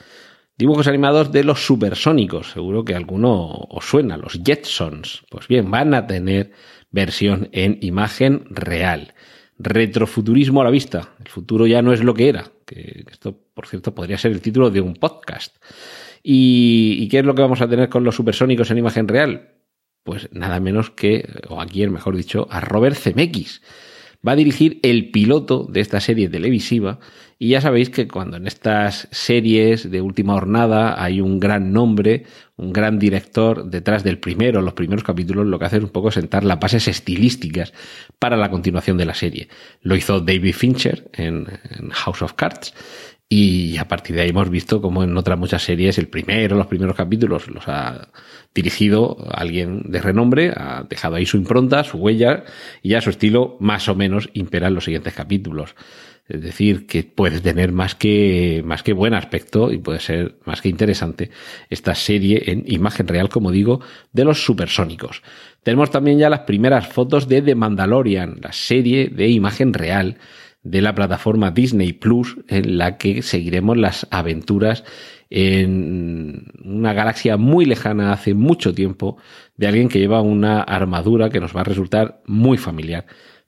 Dibujos 0.58 0.86
animados 0.86 1.32
de 1.32 1.44
los 1.44 1.66
supersónicos. 1.66 2.52
Seguro 2.52 2.84
que 2.84 2.94
alguno 2.94 3.46
os 3.68 3.84
suena, 3.84 4.16
los 4.16 4.40
Jetsons. 4.42 5.24
Pues 5.30 5.48
bien, 5.48 5.70
van 5.70 5.92
a 5.92 6.06
tener 6.06 6.52
versión 6.90 7.48
en 7.52 7.78
imagen 7.82 8.44
real 8.48 9.14
retrofuturismo 9.58 10.60
a 10.60 10.64
la 10.64 10.70
vista. 10.70 11.10
El 11.20 11.28
futuro 11.28 11.66
ya 11.66 11.82
no 11.82 11.92
es 11.92 12.02
lo 12.02 12.14
que 12.14 12.28
era. 12.28 12.50
Que 12.64 13.04
esto, 13.10 13.38
por 13.54 13.66
cierto, 13.66 13.94
podría 13.94 14.18
ser 14.18 14.32
el 14.32 14.40
título 14.40 14.70
de 14.70 14.80
un 14.80 14.94
podcast. 14.94 15.56
¿Y, 16.22 17.08
qué 17.08 17.20
es 17.20 17.24
lo 17.24 17.34
que 17.34 17.42
vamos 17.42 17.60
a 17.60 17.68
tener 17.68 17.88
con 17.88 18.04
los 18.04 18.16
supersónicos 18.16 18.70
en 18.70 18.78
imagen 18.78 19.08
real? 19.08 19.50
Pues 20.02 20.28
nada 20.32 20.60
menos 20.60 20.90
que, 20.90 21.28
o 21.48 21.60
aquí 21.60 21.86
mejor 21.86 22.16
dicho, 22.16 22.48
a 22.50 22.60
Robert 22.60 22.96
Zemeckis. 22.96 23.62
Va 24.26 24.32
a 24.32 24.36
dirigir 24.36 24.80
el 24.82 25.10
piloto 25.10 25.66
de 25.70 25.80
esta 25.80 26.00
serie 26.00 26.28
televisiva 26.28 26.98
y 27.38 27.50
ya 27.50 27.60
sabéis 27.60 27.90
que 27.90 28.08
cuando 28.08 28.38
en 28.38 28.46
estas 28.46 29.08
series 29.10 29.90
de 29.90 30.00
última 30.00 30.32
jornada 30.32 31.02
hay 31.02 31.20
un 31.20 31.38
gran 31.38 31.70
nombre, 31.70 32.24
un 32.56 32.72
gran 32.72 32.98
director 32.98 33.68
detrás 33.68 34.02
del 34.04 34.18
primero, 34.18 34.62
los 34.62 34.72
primeros 34.72 35.04
capítulos, 35.04 35.46
lo 35.46 35.58
que 35.58 35.66
hace 35.66 35.76
es 35.76 35.82
un 35.82 35.90
poco 35.90 36.10
sentar 36.10 36.44
las 36.44 36.58
bases 36.58 36.88
estilísticas 36.88 37.74
para 38.18 38.38
la 38.38 38.50
continuación 38.50 38.96
de 38.96 39.04
la 39.04 39.12
serie. 39.12 39.48
Lo 39.82 39.96
hizo 39.96 40.20
David 40.20 40.54
Fincher 40.54 41.10
en, 41.12 41.46
House 41.90 42.22
of 42.22 42.32
Cards 42.32 42.72
y 43.28 43.76
a 43.78 43.88
partir 43.88 44.14
de 44.14 44.22
ahí 44.22 44.30
hemos 44.30 44.48
visto 44.50 44.80
como 44.80 45.02
en 45.02 45.16
otras 45.16 45.38
muchas 45.38 45.62
series 45.62 45.98
el 45.98 46.08
primero, 46.08 46.56
los 46.56 46.68
primeros 46.68 46.94
capítulos 46.94 47.48
los 47.48 47.66
ha 47.66 48.08
dirigido 48.54 49.16
alguien 49.32 49.82
de 49.90 50.00
renombre, 50.00 50.52
ha 50.56 50.86
dejado 50.88 51.16
ahí 51.16 51.26
su 51.26 51.36
impronta, 51.36 51.82
su 51.82 51.98
huella 51.98 52.44
y 52.82 52.90
ya 52.90 53.00
su 53.00 53.10
estilo 53.10 53.56
más 53.58 53.88
o 53.88 53.96
menos 53.96 54.30
impera 54.32 54.68
en 54.68 54.74
los 54.74 54.84
siguientes 54.84 55.14
capítulos. 55.14 55.74
Es 56.28 56.42
decir, 56.42 56.86
que 56.86 57.04
puede 57.04 57.40
tener 57.40 57.72
más 57.72 57.94
que, 57.94 58.62
más 58.64 58.82
que 58.82 58.92
buen 58.92 59.14
aspecto 59.14 59.72
y 59.72 59.78
puede 59.78 60.00
ser 60.00 60.38
más 60.44 60.60
que 60.60 60.68
interesante 60.68 61.30
esta 61.70 61.94
serie 61.94 62.42
en 62.46 62.64
imagen 62.66 63.06
real, 63.06 63.28
como 63.28 63.52
digo, 63.52 63.80
de 64.12 64.24
los 64.24 64.44
supersónicos. 64.44 65.22
Tenemos 65.62 65.90
también 65.90 66.18
ya 66.18 66.30
las 66.30 66.40
primeras 66.40 66.88
fotos 66.88 67.28
de 67.28 67.42
The 67.42 67.54
Mandalorian, 67.54 68.38
la 68.42 68.52
serie 68.52 69.08
de 69.08 69.28
imagen 69.28 69.72
real 69.72 70.18
de 70.70 70.82
la 70.82 70.94
plataforma 70.94 71.50
Disney 71.50 71.92
Plus, 71.92 72.36
en 72.48 72.78
la 72.78 72.98
que 72.98 73.22
seguiremos 73.22 73.76
las 73.76 74.06
aventuras 74.10 74.84
en 75.30 76.52
una 76.64 76.92
galaxia 76.92 77.36
muy 77.36 77.64
lejana 77.64 78.12
hace 78.12 78.34
mucho 78.34 78.74
tiempo 78.74 79.16
de 79.56 79.66
alguien 79.66 79.88
que 79.88 79.98
lleva 79.98 80.20
una 80.20 80.60
armadura 80.62 81.30
que 81.30 81.40
nos 81.40 81.54
va 81.54 81.62
a 81.62 81.64
resultar 81.64 82.22
muy 82.26 82.58
familiar 82.58 83.06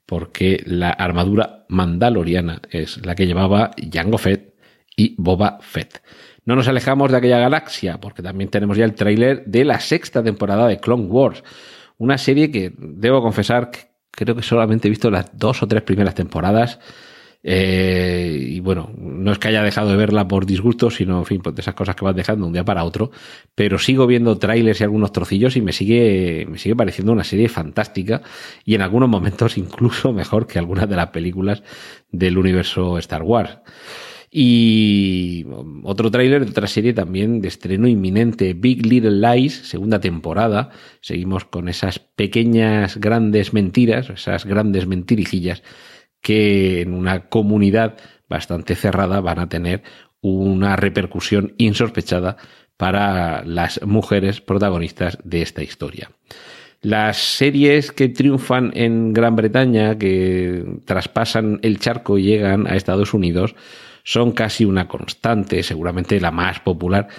porque 0.09 0.63
la 0.65 0.89
armadura 0.89 1.65
mandaloriana 1.69 2.63
es 2.71 3.05
la 3.05 3.13
que 3.13 3.27
llevaba 3.27 3.71
Jango 3.91 4.17
Fett 4.17 4.55
y 4.95 5.13
Boba 5.19 5.59
Fett. 5.61 6.01
No 6.45 6.55
nos 6.55 6.67
alejamos 6.67 7.11
de 7.11 7.17
aquella 7.17 7.37
galaxia, 7.37 7.99
porque 7.99 8.23
también 8.23 8.49
tenemos 8.49 8.75
ya 8.75 8.85
el 8.85 8.95
tráiler 8.95 9.45
de 9.45 9.63
la 9.65 9.79
sexta 9.79 10.23
temporada 10.23 10.67
de 10.67 10.79
Clone 10.79 11.05
Wars, 11.05 11.43
una 11.99 12.17
serie 12.17 12.49
que 12.49 12.73
debo 12.75 13.21
confesar 13.21 13.69
que 13.69 13.89
creo 14.09 14.35
que 14.35 14.41
solamente 14.41 14.87
he 14.87 14.89
visto 14.89 15.11
las 15.11 15.37
dos 15.37 15.61
o 15.61 15.67
tres 15.67 15.83
primeras 15.83 16.15
temporadas 16.15 16.79
eh, 17.41 18.37
y 18.37 18.59
bueno, 18.59 18.91
no 18.97 19.31
es 19.31 19.39
que 19.39 19.47
haya 19.47 19.63
dejado 19.63 19.89
de 19.89 19.95
verla 19.95 20.27
por 20.27 20.45
disgusto, 20.45 20.91
sino, 20.91 21.19
en 21.19 21.25
fin, 21.25 21.41
pues 21.41 21.57
esas 21.57 21.73
cosas 21.73 21.95
que 21.95 22.03
vas 22.03 22.15
dejando 22.15 22.45
un 22.45 22.53
día 22.53 22.65
para 22.65 22.83
otro. 22.83 23.11
Pero 23.55 23.79
sigo 23.79 24.07
viendo 24.07 24.37
trailers 24.37 24.81
y 24.81 24.83
algunos 24.83 25.11
trocillos 25.13 25.55
y 25.55 25.61
me 25.61 25.71
sigue, 25.71 26.45
me 26.49 26.57
sigue 26.57 26.75
pareciendo 26.75 27.13
una 27.13 27.23
serie 27.23 27.47
fantástica 27.49 28.21
y 28.65 28.75
en 28.75 28.81
algunos 28.81 29.09
momentos 29.09 29.57
incluso 29.57 30.11
mejor 30.13 30.47
que 30.47 30.59
algunas 30.59 30.89
de 30.89 30.95
las 30.95 31.07
películas 31.07 31.63
del 32.11 32.37
universo 32.37 32.97
Star 32.97 33.23
Wars. 33.23 33.59
Y 34.31 35.47
otro 35.83 36.11
tráiler 36.11 36.45
de 36.45 36.51
otra 36.51 36.67
serie 36.67 36.93
también 36.93 37.41
de 37.41 37.47
estreno 37.47 37.87
inminente, 37.87 38.53
Big 38.53 38.85
Little 38.85 39.27
Lies, 39.27 39.55
segunda 39.67 39.99
temporada. 39.99 40.69
Seguimos 41.01 41.45
con 41.45 41.67
esas 41.67 41.97
pequeñas 41.97 42.97
grandes 42.97 43.53
mentiras, 43.53 44.11
esas 44.11 44.45
grandes 44.45 44.85
mentirijillas 44.85 45.63
que 46.21 46.81
en 46.81 46.93
una 46.93 47.27
comunidad 47.29 47.97
bastante 48.27 48.75
cerrada 48.75 49.21
van 49.21 49.39
a 49.39 49.49
tener 49.49 49.83
una 50.21 50.75
repercusión 50.75 51.53
insospechada 51.57 52.37
para 52.77 53.43
las 53.43 53.81
mujeres 53.85 54.41
protagonistas 54.41 55.17
de 55.23 55.41
esta 55.41 55.63
historia. 55.63 56.11
Las 56.81 57.17
series 57.17 57.91
que 57.91 58.07
triunfan 58.07 58.71
en 58.73 59.11
Gran 59.11 59.35
Bretaña, 59.35 59.97
que 59.97 60.63
traspasan 60.85 61.59
el 61.61 61.79
charco 61.79 62.17
y 62.17 62.23
llegan 62.23 62.67
a 62.67 62.75
Estados 62.75 63.13
Unidos, 63.13 63.55
son 64.03 64.31
casi 64.31 64.63
una 64.63 64.87
constante, 64.87 65.61
seguramente 65.61 66.21
la 66.21 66.31
más 66.31 66.61
popular 66.61 67.09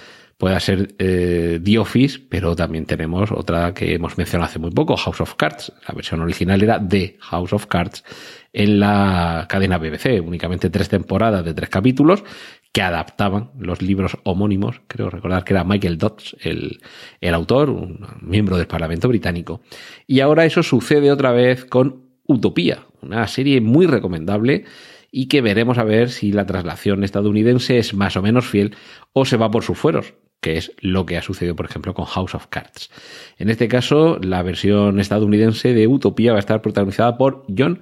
pueda 0.41 0.59
ser 0.59 0.95
eh, 0.97 1.59
The 1.63 1.77
Office, 1.77 2.19
pero 2.27 2.55
también 2.55 2.87
tenemos 2.87 3.31
otra 3.31 3.75
que 3.75 3.93
hemos 3.93 4.17
mencionado 4.17 4.49
hace 4.49 4.57
muy 4.57 4.71
poco, 4.71 4.97
House 4.97 5.21
of 5.21 5.35
Cards. 5.35 5.71
La 5.87 5.93
versión 5.93 6.19
original 6.19 6.63
era 6.63 6.83
The 6.83 7.17
House 7.19 7.53
of 7.53 7.67
Cards 7.67 8.03
en 8.51 8.79
la 8.79 9.45
cadena 9.47 9.77
BBC, 9.77 10.19
únicamente 10.19 10.71
tres 10.71 10.89
temporadas 10.89 11.45
de 11.45 11.53
tres 11.53 11.69
capítulos 11.69 12.23
que 12.71 12.81
adaptaban 12.81 13.51
los 13.59 13.83
libros 13.83 14.17
homónimos. 14.23 14.81
Creo 14.87 15.11
recordar 15.11 15.43
que 15.43 15.53
era 15.53 15.63
Michael 15.63 15.99
Dodds 15.99 16.35
el, 16.41 16.81
el 17.21 17.33
autor, 17.35 17.69
un 17.69 18.07
miembro 18.21 18.57
del 18.57 18.65
Parlamento 18.65 19.07
británico. 19.09 19.61
Y 20.07 20.21
ahora 20.21 20.45
eso 20.45 20.63
sucede 20.63 21.11
otra 21.11 21.31
vez 21.33 21.65
con 21.65 22.07
Utopía, 22.25 22.87
una 23.03 23.27
serie 23.27 23.61
muy 23.61 23.85
recomendable 23.85 24.65
y 25.11 25.27
que 25.27 25.41
veremos 25.41 25.77
a 25.77 25.83
ver 25.83 26.09
si 26.09 26.31
la 26.31 26.47
traslación 26.47 27.03
estadounidense 27.03 27.77
es 27.77 27.93
más 27.93 28.17
o 28.17 28.23
menos 28.23 28.47
fiel 28.47 28.75
o 29.13 29.23
se 29.25 29.37
va 29.37 29.51
por 29.51 29.63
sus 29.63 29.77
fueros 29.77 30.15
que 30.41 30.57
es 30.57 30.73
lo 30.79 31.05
que 31.05 31.17
ha 31.17 31.21
sucedido, 31.21 31.55
por 31.55 31.67
ejemplo, 31.67 31.93
con 31.93 32.05
House 32.05 32.35
of 32.35 32.47
Cards. 32.47 32.89
En 33.37 33.49
este 33.49 33.67
caso, 33.67 34.17
la 34.21 34.41
versión 34.41 34.99
estadounidense 34.99 35.73
de 35.73 35.87
Utopía 35.87 36.31
va 36.31 36.37
a 36.37 36.39
estar 36.39 36.61
protagonizada 36.61 37.17
por 37.17 37.45
John 37.55 37.81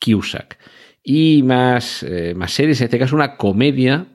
Cusack. 0.00 0.58
Y 1.02 1.42
más, 1.42 2.04
eh, 2.04 2.34
más 2.34 2.52
series, 2.52 2.80
en 2.80 2.86
este 2.86 2.98
caso 2.98 3.16
una 3.16 3.36
comedia 3.36 4.06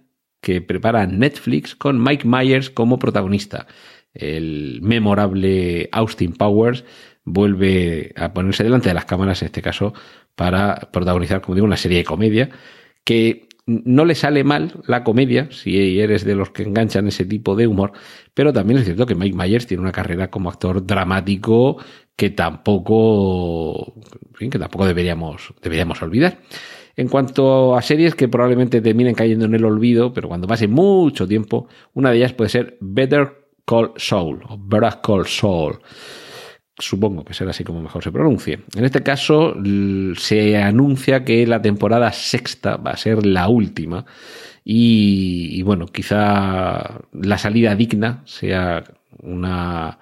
que 0.41 0.61
prepara 0.61 1.05
Netflix 1.05 1.75
con 1.75 2.01
Mike 2.01 2.27
Myers 2.27 2.69
como 2.69 2.97
protagonista. 2.97 3.67
El 4.13 4.79
memorable 4.81 5.89
Austin 5.91 6.33
Powers 6.33 6.83
vuelve 7.23 8.13
a 8.15 8.33
ponerse 8.33 8.63
delante 8.63 8.89
de 8.89 8.95
las 8.95 9.05
cámaras, 9.05 9.41
en 9.41 9.47
este 9.47 9.61
caso, 9.61 9.93
para 10.35 10.89
protagonizar, 10.91 11.41
como 11.41 11.55
digo, 11.55 11.67
una 11.67 11.77
serie 11.77 11.99
de 11.99 12.03
comedia 12.03 12.49
que 13.03 13.47
no 13.65 14.05
le 14.05 14.15
sale 14.15 14.43
mal 14.43 14.81
la 14.87 15.03
comedia, 15.03 15.49
si 15.51 15.99
eres 15.99 16.25
de 16.25 16.35
los 16.35 16.51
que 16.51 16.63
enganchan 16.63 17.07
ese 17.07 17.25
tipo 17.25 17.55
de 17.55 17.67
humor, 17.67 17.93
pero 18.33 18.51
también 18.51 18.79
es 18.79 18.85
cierto 18.85 19.05
que 19.05 19.15
Mike 19.15 19.37
Myers 19.37 19.67
tiene 19.67 19.81
una 19.81 19.91
carrera 19.91 20.29
como 20.29 20.49
actor 20.49 20.85
dramático 20.85 21.77
que 22.15 22.29
tampoco, 22.31 23.93
que 24.37 24.59
tampoco 24.59 24.85
deberíamos, 24.85 25.53
deberíamos 25.61 26.01
olvidar. 26.01 26.39
En 26.95 27.07
cuanto 27.07 27.75
a 27.75 27.81
series 27.81 28.15
que 28.15 28.27
probablemente 28.27 28.81
terminen 28.81 29.15
cayendo 29.15 29.45
en 29.45 29.55
el 29.55 29.65
olvido, 29.65 30.13
pero 30.13 30.27
cuando 30.27 30.47
pase 30.47 30.67
mucho 30.67 31.27
tiempo, 31.27 31.67
una 31.93 32.11
de 32.11 32.17
ellas 32.17 32.33
puede 32.33 32.49
ser 32.49 32.77
Better 32.81 33.47
Call 33.65 33.93
Saul 33.95 34.41
o 34.49 34.57
Better 34.59 34.99
Call 35.01 35.25
Saul 35.25 35.79
supongo 36.77 37.25
que 37.25 37.33
será 37.33 37.51
así 37.51 37.63
como 37.63 37.81
mejor 37.81 38.03
se 38.03 38.11
pronuncie. 38.11 38.61
En 38.75 38.85
este 38.85 39.03
caso 39.03 39.55
se 40.17 40.57
anuncia 40.57 41.23
que 41.23 41.45
la 41.45 41.61
temporada 41.61 42.11
sexta 42.11 42.77
va 42.77 42.91
a 42.91 42.97
ser 42.97 43.25
la 43.25 43.47
última 43.47 44.05
y, 44.63 45.61
bueno, 45.63 45.87
quizá 45.87 47.01
la 47.11 47.37
salida 47.37 47.75
digna 47.75 48.21
sea 48.25 48.83
una, 49.21 49.97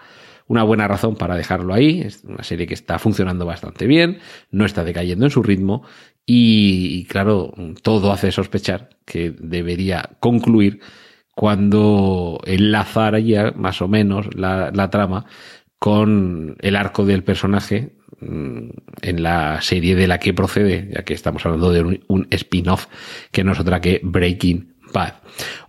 buena 0.47 0.87
razón 0.87 1.15
para 1.15 1.35
dejarlo 1.35 1.73
ahí. 1.73 2.01
Es 2.01 2.23
una 2.23 2.43
serie 2.43 2.67
que 2.67 2.73
está 2.73 2.99
funcionando 2.99 3.45
bastante 3.45 3.87
bien, 3.87 4.19
no 4.51 4.65
está 4.65 4.83
decayendo 4.83 5.25
en 5.25 5.31
su 5.31 5.43
ritmo 5.43 5.83
y, 6.25 7.05
claro, 7.05 7.53
todo 7.81 8.11
hace 8.11 8.31
sospechar 8.31 8.89
que 9.05 9.31
debería 9.31 10.11
concluir 10.19 10.81
cuando 11.35 12.41
enlazaría 12.45 13.53
más 13.55 13.81
o 13.81 13.87
menos 13.87 14.27
la, 14.35 14.71
la 14.73 14.89
trama 14.89 15.25
con 15.79 16.57
el 16.59 16.75
arco 16.75 17.05
del 17.05 17.23
personaje 17.23 17.93
mm, 18.19 18.69
en 19.01 19.23
la 19.23 19.61
serie 19.61 19.95
de 19.95 20.07
la 20.07 20.19
que 20.19 20.33
procede, 20.33 20.89
ya 20.93 21.03
que 21.03 21.13
estamos 21.13 21.45
hablando 21.45 21.71
de 21.71 22.01
un, 22.07 22.27
spin-off 22.29 22.87
que 23.31 23.43
no 23.45 23.53
es 23.53 23.59
otra 23.59 23.79
que 23.79 24.01
Breaking 24.03 24.75
Bad. 24.93 25.13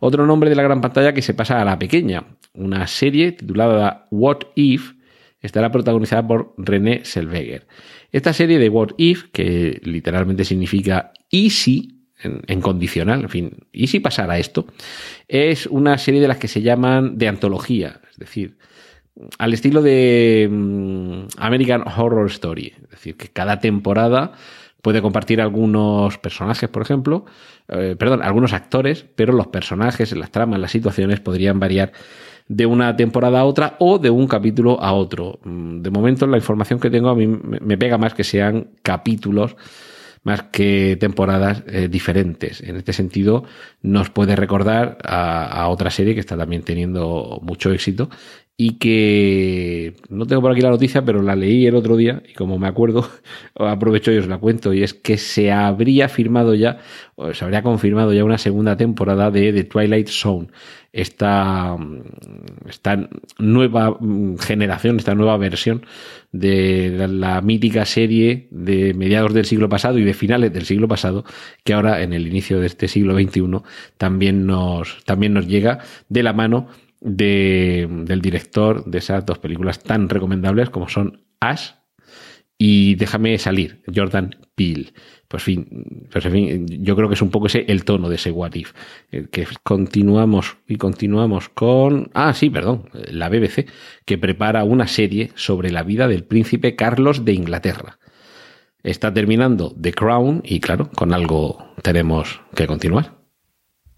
Otro 0.00 0.26
nombre 0.26 0.50
de 0.50 0.56
la 0.56 0.64
gran 0.64 0.80
pantalla 0.80 1.14
que 1.14 1.22
se 1.22 1.34
pasa 1.34 1.62
a 1.62 1.64
la 1.64 1.78
pequeña, 1.78 2.24
una 2.54 2.86
serie 2.88 3.32
titulada 3.32 4.08
What 4.10 4.38
If, 4.56 4.94
estará 5.40 5.70
protagonizada 5.70 6.26
por 6.26 6.54
René 6.58 7.04
Selveger. 7.04 7.66
Esta 8.10 8.32
serie 8.32 8.58
de 8.58 8.68
What 8.68 8.90
If, 8.98 9.26
que 9.32 9.80
literalmente 9.84 10.44
significa 10.44 11.12
Easy, 11.30 11.96
en, 12.22 12.42
en, 12.48 12.60
condicional, 12.60 13.22
en 13.22 13.28
fin, 13.30 13.50
¿y 13.72 13.86
si 13.86 14.00
pasara 14.00 14.38
esto? 14.38 14.66
Es 15.28 15.66
una 15.66 15.96
serie 15.96 16.20
de 16.20 16.28
las 16.28 16.36
que 16.36 16.48
se 16.48 16.60
llaman 16.60 17.16
de 17.16 17.28
antología, 17.28 18.00
es 18.10 18.18
decir, 18.18 18.58
al 19.38 19.52
estilo 19.52 19.82
de 19.82 20.48
mm, 20.50 21.38
American 21.38 21.84
Horror 21.86 22.26
Story. 22.26 22.72
Es 22.84 22.90
decir, 22.90 23.16
que 23.16 23.28
cada 23.28 23.60
temporada 23.60 24.32
puede 24.82 25.02
compartir 25.02 25.40
algunos 25.40 26.18
personajes, 26.18 26.68
por 26.68 26.82
ejemplo, 26.82 27.24
eh, 27.68 27.96
perdón, 27.98 28.22
algunos 28.22 28.52
actores, 28.52 29.04
pero 29.14 29.32
los 29.32 29.48
personajes, 29.48 30.16
las 30.16 30.30
tramas, 30.30 30.58
las 30.58 30.70
situaciones 30.70 31.20
podrían 31.20 31.60
variar 31.60 31.92
de 32.48 32.66
una 32.66 32.96
temporada 32.96 33.40
a 33.40 33.44
otra 33.44 33.76
o 33.78 33.98
de 33.98 34.10
un 34.10 34.26
capítulo 34.26 34.82
a 34.82 34.92
otro. 34.92 35.38
Mm, 35.44 35.82
de 35.82 35.90
momento, 35.90 36.26
la 36.26 36.36
información 36.36 36.80
que 36.80 36.90
tengo 36.90 37.10
a 37.10 37.14
mí 37.14 37.26
me 37.26 37.78
pega 37.78 37.98
más 37.98 38.14
que 38.14 38.24
sean 38.24 38.68
capítulos 38.82 39.56
más 40.22 40.42
que 40.44 40.96
temporadas 41.00 41.62
eh, 41.66 41.88
diferentes. 41.88 42.60
En 42.60 42.76
este 42.76 42.92
sentido, 42.92 43.44
nos 43.80 44.10
puede 44.10 44.36
recordar 44.36 44.98
a, 45.02 45.46
a, 45.46 45.68
otra 45.68 45.90
serie 45.90 46.14
que 46.14 46.20
está 46.20 46.36
también 46.36 46.62
teniendo 46.62 47.40
mucho 47.42 47.72
éxito 47.72 48.10
y 48.62 48.72
que 48.72 49.94
no 50.10 50.26
tengo 50.26 50.42
por 50.42 50.52
aquí 50.52 50.60
la 50.60 50.68
noticia, 50.68 51.02
pero 51.02 51.22
la 51.22 51.34
leí 51.34 51.66
el 51.66 51.74
otro 51.74 51.96
día 51.96 52.22
y 52.28 52.34
como 52.34 52.58
me 52.58 52.68
acuerdo, 52.68 53.08
aprovecho 53.54 54.12
y 54.12 54.18
os 54.18 54.28
la 54.28 54.36
cuento, 54.36 54.74
y 54.74 54.82
es 54.82 54.92
que 54.92 55.16
se 55.16 55.50
habría 55.50 56.10
firmado 56.10 56.54
ya, 56.54 56.76
o 57.14 57.32
se 57.32 57.42
habría 57.42 57.62
confirmado 57.62 58.12
ya 58.12 58.22
una 58.22 58.36
segunda 58.36 58.76
temporada 58.76 59.30
de 59.30 59.54
The 59.54 59.64
Twilight 59.64 60.08
Zone. 60.08 60.48
Esta, 60.92 61.74
esta 62.68 63.08
nueva 63.38 63.96
generación, 64.40 64.98
esta 64.98 65.14
nueva 65.14 65.38
versión 65.38 65.86
de 66.30 67.08
la 67.08 67.40
mítica 67.40 67.86
serie 67.86 68.48
de 68.50 68.92
mediados 68.92 69.32
del 69.32 69.46
siglo 69.46 69.70
pasado 69.70 69.98
y 69.98 70.04
de 70.04 70.12
finales 70.12 70.52
del 70.52 70.66
siglo 70.66 70.86
pasado, 70.86 71.24
que 71.64 71.72
ahora 71.72 72.02
en 72.02 72.12
el 72.12 72.26
inicio 72.26 72.60
de 72.60 72.66
este 72.66 72.88
siglo 72.88 73.14
XXI 73.14 73.62
también 73.96 74.46
nos, 74.46 75.02
también 75.06 75.32
nos 75.32 75.46
llega 75.46 75.78
de 76.10 76.22
la 76.22 76.34
mano 76.34 76.68
de, 77.00 77.88
del 78.04 78.20
director 78.20 78.84
de 78.84 78.98
esas 78.98 79.24
dos 79.26 79.38
películas 79.38 79.82
tan 79.82 80.08
recomendables 80.08 80.70
como 80.70 80.88
son 80.88 81.24
Ash 81.40 81.72
y 82.62 82.94
Déjame 82.96 83.38
salir, 83.38 83.82
Jordan 83.92 84.36
Peele. 84.54 84.92
Pues, 85.28 85.42
fin, 85.42 86.06
pues 86.12 86.26
en 86.26 86.32
fin, 86.32 86.66
yo 86.68 86.94
creo 86.94 87.08
que 87.08 87.14
es 87.14 87.22
un 87.22 87.30
poco 87.30 87.46
ese 87.46 87.64
el 87.68 87.86
tono 87.86 88.10
de 88.10 88.16
ese 88.16 88.30
What 88.32 88.54
If. 88.54 88.74
Eh, 89.10 89.28
que 89.32 89.46
continuamos 89.62 90.58
y 90.68 90.76
continuamos 90.76 91.48
con. 91.48 92.10
Ah, 92.12 92.34
sí, 92.34 92.50
perdón, 92.50 92.90
la 92.92 93.30
BBC, 93.30 93.66
que 94.04 94.18
prepara 94.18 94.64
una 94.64 94.88
serie 94.88 95.30
sobre 95.36 95.70
la 95.70 95.84
vida 95.84 96.06
del 96.06 96.24
príncipe 96.24 96.76
Carlos 96.76 97.24
de 97.24 97.32
Inglaterra. 97.32 97.98
Está 98.82 99.14
terminando 99.14 99.74
The 99.80 99.94
Crown 99.94 100.42
y, 100.44 100.60
claro, 100.60 100.90
con 100.94 101.14
algo 101.14 101.72
tenemos 101.82 102.42
que 102.54 102.66
continuar 102.66 103.19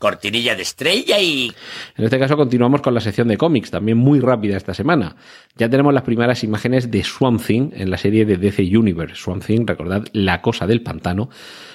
cortinilla 0.02 0.56
de 0.56 0.62
estrella 0.62 1.20
y... 1.20 1.52
En 1.96 2.04
este 2.04 2.18
caso 2.18 2.36
continuamos 2.36 2.82
con 2.82 2.92
la 2.92 3.00
sección 3.00 3.28
de 3.28 3.36
cómics, 3.36 3.70
también 3.70 3.98
muy 3.98 4.18
rápida 4.18 4.56
esta 4.56 4.74
semana. 4.74 5.14
Ya 5.56 5.70
tenemos 5.70 5.94
las 5.94 6.02
primeras 6.02 6.42
imágenes 6.42 6.90
de 6.90 7.04
Swamp 7.04 7.40
Thing 7.40 7.70
en 7.72 7.88
la 7.88 7.96
serie 7.96 8.26
de 8.26 8.36
DC 8.36 8.76
Universe. 8.76 9.14
Swamp 9.14 9.44
Thing, 9.44 9.64
recordad, 9.64 10.04
la 10.12 10.42
cosa 10.42 10.66
del 10.66 10.82
pantano. 10.82 11.30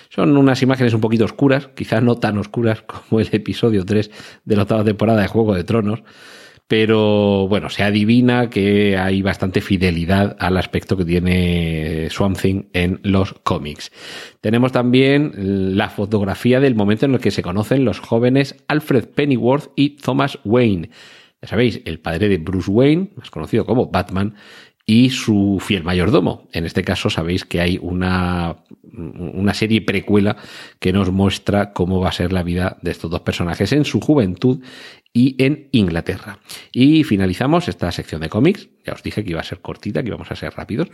Son 0.09 0.35
unas 0.35 0.61
imágenes 0.61 0.93
un 0.93 0.99
poquito 0.99 1.23
oscuras, 1.23 1.69
quizás 1.73 2.03
no 2.03 2.17
tan 2.17 2.37
oscuras 2.37 2.81
como 2.81 3.21
el 3.21 3.29
episodio 3.31 3.85
3 3.85 4.11
de 4.43 4.55
la 4.57 4.63
octava 4.63 4.83
temporada 4.83 5.21
de 5.21 5.27
Juego 5.29 5.53
de 5.53 5.63
Tronos, 5.63 6.03
pero 6.67 7.47
bueno, 7.47 7.69
se 7.69 7.83
adivina 7.83 8.49
que 8.49 8.97
hay 8.97 9.21
bastante 9.21 9.61
fidelidad 9.61 10.35
al 10.39 10.57
aspecto 10.57 10.97
que 10.97 11.05
tiene 11.05 12.09
Swamp 12.09 12.37
Thing 12.37 12.63
en 12.73 12.99
los 13.03 13.33
cómics. 13.43 13.91
Tenemos 14.41 14.73
también 14.73 15.77
la 15.77 15.89
fotografía 15.89 16.59
del 16.59 16.75
momento 16.75 17.05
en 17.05 17.13
el 17.13 17.21
que 17.21 17.31
se 17.31 17.41
conocen 17.41 17.85
los 17.85 17.99
jóvenes 17.99 18.63
Alfred 18.67 19.05
Pennyworth 19.05 19.71
y 19.75 19.91
Thomas 19.91 20.39
Wayne. 20.43 20.89
Ya 21.41 21.47
sabéis, 21.47 21.81
el 21.85 21.99
padre 21.99 22.29
de 22.29 22.37
Bruce 22.37 22.69
Wayne, 22.69 23.11
más 23.15 23.29
conocido 23.29 23.65
como 23.65 23.91
Batman, 23.91 24.35
y 24.89 25.09
su 25.09 25.61
fiel 25.61 25.83
mayordomo. 25.83 26.47
En 26.53 26.65
este 26.65 26.81
caso 26.81 27.09
sabéis 27.09 27.43
que 27.43 27.59
hay 27.59 27.77
una, 27.79 28.63
una 28.93 29.53
serie 29.53 29.81
precuela 29.81 30.37
que 30.79 30.93
nos 30.93 31.11
muestra 31.11 31.73
cómo 31.73 31.99
va 31.99 32.07
a 32.07 32.13
ser 32.13 32.31
la 32.31 32.41
vida 32.41 32.77
de 32.81 32.91
estos 32.91 33.11
dos 33.11 33.19
personajes 33.19 33.73
en 33.73 33.83
su 33.83 33.99
juventud 33.99 34.63
y 35.11 35.35
en 35.43 35.67
Inglaterra. 35.73 36.39
Y 36.71 37.03
finalizamos 37.03 37.67
esta 37.67 37.91
sección 37.91 38.21
de 38.21 38.29
cómics, 38.29 38.69
ya 38.85 38.93
os 38.93 39.03
dije 39.03 39.25
que 39.25 39.31
iba 39.31 39.41
a 39.41 39.43
ser 39.43 39.59
cortita, 39.59 40.01
que 40.01 40.07
íbamos 40.07 40.31
a 40.31 40.37
ser 40.37 40.53
rápidos, 40.53 40.87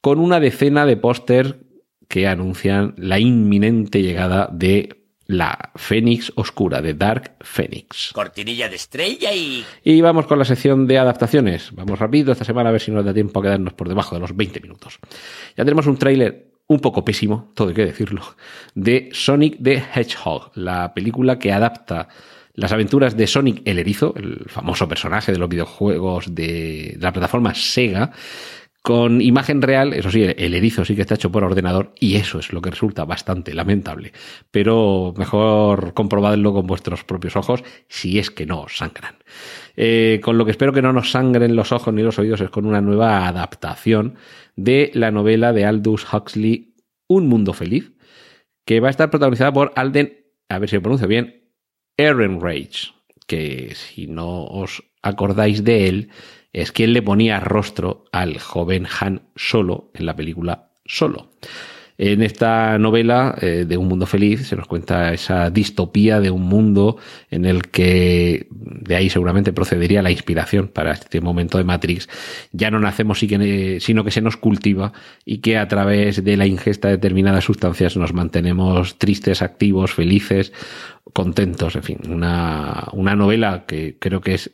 con 0.00 0.20
una 0.20 0.38
decena 0.38 0.86
de 0.86 0.96
póster 0.96 1.60
que 2.06 2.28
anuncian 2.28 2.94
la 2.96 3.18
inminente 3.18 4.00
llegada 4.00 4.48
de 4.52 4.99
la 5.30 5.70
Fénix 5.76 6.32
Oscura, 6.34 6.82
de 6.82 6.94
Dark 6.94 7.36
Phoenix. 7.40 8.10
Cortinilla 8.12 8.68
de 8.68 8.74
estrella 8.74 9.32
y... 9.32 9.64
Y 9.84 10.00
vamos 10.00 10.26
con 10.26 10.40
la 10.40 10.44
sección 10.44 10.88
de 10.88 10.98
adaptaciones. 10.98 11.70
Vamos 11.72 12.00
rápido 12.00 12.32
esta 12.32 12.44
semana 12.44 12.70
a 12.70 12.72
ver 12.72 12.80
si 12.80 12.90
nos 12.90 13.04
da 13.04 13.14
tiempo 13.14 13.38
a 13.38 13.42
quedarnos 13.44 13.74
por 13.74 13.88
debajo 13.88 14.16
de 14.16 14.20
los 14.20 14.34
20 14.34 14.60
minutos. 14.60 14.98
Ya 15.56 15.64
tenemos 15.64 15.86
un 15.86 15.96
tráiler 15.96 16.50
un 16.66 16.80
poco 16.80 17.04
pésimo, 17.04 17.52
todo 17.54 17.68
hay 17.68 17.74
que 17.74 17.86
decirlo, 17.86 18.22
de 18.74 19.10
Sonic 19.12 19.58
the 19.62 19.82
Hedgehog, 19.94 20.50
la 20.54 20.92
película 20.94 21.38
que 21.38 21.52
adapta 21.52 22.08
las 22.54 22.72
aventuras 22.72 23.16
de 23.16 23.26
Sonic 23.26 23.62
el 23.64 23.78
Erizo, 23.78 24.14
el 24.16 24.44
famoso 24.48 24.88
personaje 24.88 25.30
de 25.30 25.38
los 25.38 25.48
videojuegos 25.48 26.34
de 26.34 26.96
la 27.00 27.12
plataforma 27.12 27.54
Sega, 27.54 28.12
con 28.82 29.20
imagen 29.20 29.60
real, 29.60 29.92
eso 29.92 30.10
sí, 30.10 30.22
el 30.22 30.54
erizo 30.54 30.84
sí 30.84 30.96
que 30.96 31.02
está 31.02 31.14
hecho 31.14 31.30
por 31.30 31.44
ordenador 31.44 31.92
y 32.00 32.16
eso 32.16 32.38
es 32.38 32.52
lo 32.52 32.62
que 32.62 32.70
resulta 32.70 33.04
bastante 33.04 33.52
lamentable. 33.52 34.12
Pero 34.50 35.12
mejor 35.18 35.92
comprobadlo 35.92 36.54
con 36.54 36.66
vuestros 36.66 37.04
propios 37.04 37.36
ojos 37.36 37.62
si 37.88 38.18
es 38.18 38.30
que 38.30 38.46
no 38.46 38.62
os 38.62 38.78
sangran. 38.78 39.16
Eh, 39.76 40.20
con 40.22 40.38
lo 40.38 40.44
que 40.46 40.52
espero 40.52 40.72
que 40.72 40.82
no 40.82 40.92
nos 40.92 41.10
sangren 41.10 41.56
los 41.56 41.72
ojos 41.72 41.92
ni 41.92 42.02
los 42.02 42.18
oídos 42.18 42.40
es 42.40 42.50
con 42.50 42.64
una 42.64 42.80
nueva 42.80 43.28
adaptación 43.28 44.16
de 44.56 44.90
la 44.94 45.10
novela 45.10 45.52
de 45.52 45.66
Aldous 45.66 46.06
Huxley, 46.12 46.74
Un 47.06 47.28
Mundo 47.28 47.52
Feliz, 47.52 47.92
que 48.64 48.80
va 48.80 48.88
a 48.88 48.90
estar 48.90 49.10
protagonizada 49.10 49.52
por 49.52 49.72
Alden, 49.76 50.24
a 50.48 50.58
ver 50.58 50.70
si 50.70 50.76
lo 50.76 50.82
pronuncio 50.82 51.08
bien, 51.08 51.50
Ehrenreich, 51.98 52.94
que 53.26 53.74
si 53.74 54.06
no 54.06 54.44
os 54.44 54.82
acordáis 55.02 55.64
de 55.64 55.88
él, 55.88 56.10
es 56.52 56.72
quien 56.72 56.92
le 56.92 57.02
ponía 57.02 57.40
rostro 57.40 58.04
al 58.12 58.38
joven 58.38 58.86
Han 59.00 59.22
Solo 59.36 59.90
en 59.94 60.06
la 60.06 60.16
película 60.16 60.70
Solo. 60.84 61.30
En 62.02 62.22
esta 62.22 62.78
novela 62.78 63.36
eh, 63.42 63.66
de 63.68 63.76
Un 63.76 63.86
Mundo 63.86 64.06
Feliz 64.06 64.48
se 64.48 64.56
nos 64.56 64.66
cuenta 64.66 65.12
esa 65.12 65.50
distopía 65.50 66.18
de 66.18 66.30
un 66.30 66.40
mundo 66.40 66.96
en 67.30 67.44
el 67.44 67.68
que 67.68 68.46
de 68.50 68.96
ahí 68.96 69.10
seguramente 69.10 69.52
procedería 69.52 70.00
la 70.00 70.10
inspiración 70.10 70.68
para 70.68 70.92
este 70.92 71.20
momento 71.20 71.58
de 71.58 71.64
Matrix. 71.64 72.08
Ya 72.52 72.70
no 72.70 72.80
nacemos 72.80 73.18
sino 73.18 74.02
que 74.02 74.10
se 74.10 74.22
nos 74.22 74.38
cultiva 74.38 74.94
y 75.26 75.42
que 75.42 75.58
a 75.58 75.68
través 75.68 76.24
de 76.24 76.38
la 76.38 76.46
ingesta 76.46 76.88
de 76.88 76.94
determinadas 76.94 77.44
sustancias 77.44 77.98
nos 77.98 78.14
mantenemos 78.14 78.96
tristes, 78.96 79.42
activos, 79.42 79.92
felices, 79.92 80.54
contentos. 81.12 81.76
En 81.76 81.82
fin, 81.82 81.98
una, 82.08 82.88
una 82.94 83.14
novela 83.14 83.64
que 83.66 83.98
creo 83.98 84.22
que 84.22 84.32
es 84.32 84.52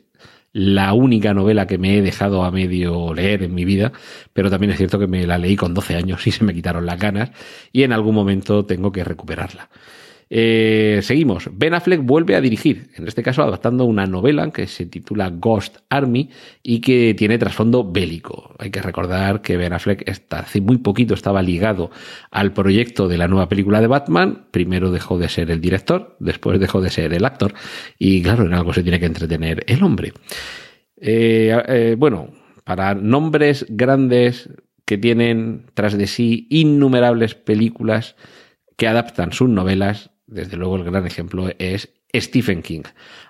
la 0.57 0.91
única 0.93 1.35
novela 1.35 1.67
que 1.67 1.77
me 1.77 1.99
he 1.99 2.01
dejado 2.01 2.43
a 2.43 2.49
medio 2.49 3.13
leer 3.13 3.43
en 3.43 3.53
mi 3.53 3.63
vida, 3.63 3.91
pero 4.33 4.49
también 4.49 4.71
es 4.71 4.77
cierto 4.77 4.97
que 4.97 5.05
me 5.05 5.27
la 5.27 5.37
leí 5.37 5.55
con 5.55 5.75
12 5.75 5.95
años 5.95 6.25
y 6.25 6.31
se 6.31 6.43
me 6.43 6.51
quitaron 6.51 6.87
las 6.87 6.99
ganas 6.99 7.29
y 7.71 7.83
en 7.83 7.93
algún 7.93 8.15
momento 8.15 8.65
tengo 8.65 8.91
que 8.91 9.03
recuperarla. 9.03 9.69
Eh, 10.29 10.99
seguimos. 11.03 11.49
Ben 11.53 11.73
Affleck 11.73 12.01
vuelve 12.03 12.35
a 12.35 12.41
dirigir, 12.41 12.89
en 12.95 13.07
este 13.07 13.23
caso 13.23 13.43
adaptando 13.43 13.85
una 13.85 14.05
novela 14.05 14.51
que 14.51 14.67
se 14.67 14.85
titula 14.85 15.29
Ghost 15.29 15.77
Army 15.89 16.29
y 16.63 16.81
que 16.81 17.13
tiene 17.13 17.37
trasfondo 17.37 17.89
bélico. 17.89 18.53
Hay 18.59 18.69
que 18.69 18.81
recordar 18.81 19.41
que 19.41 19.57
Ben 19.57 19.73
Affleck 19.73 20.09
hace 20.29 20.61
muy 20.61 20.77
poquito 20.77 21.13
estaba 21.13 21.41
ligado 21.41 21.91
al 22.31 22.53
proyecto 22.53 23.07
de 23.07 23.17
la 23.17 23.27
nueva 23.27 23.47
película 23.47 23.79
de 23.79 23.87
Batman. 23.87 24.47
Primero 24.51 24.91
dejó 24.91 25.17
de 25.17 25.29
ser 25.29 25.49
el 25.49 25.61
director, 25.61 26.17
después 26.19 26.59
dejó 26.59 26.81
de 26.81 26.89
ser 26.89 27.13
el 27.13 27.25
actor 27.25 27.53
y 27.97 28.21
claro, 28.21 28.45
en 28.45 28.53
algo 28.53 28.73
se 28.73 28.83
tiene 28.83 28.99
que 28.99 29.05
entretener 29.05 29.63
el 29.67 29.81
hombre. 29.83 30.13
Eh, 30.99 31.55
eh, 31.67 31.95
bueno, 31.97 32.31
para 32.63 32.95
nombres 32.95 33.65
grandes 33.69 34.49
que 34.85 34.97
tienen 34.97 35.65
tras 35.73 35.97
de 35.97 36.07
sí 36.07 36.47
innumerables 36.49 37.35
películas 37.35 38.15
que 38.77 38.87
adaptan 38.87 39.31
sus 39.33 39.49
novelas, 39.49 40.11
desde 40.27 40.57
luego 40.57 40.75
el 40.75 40.83
gran 40.83 41.07
ejemplo 41.07 41.49
es 41.57 41.89
Stephen 42.13 42.61
King. 42.61 42.83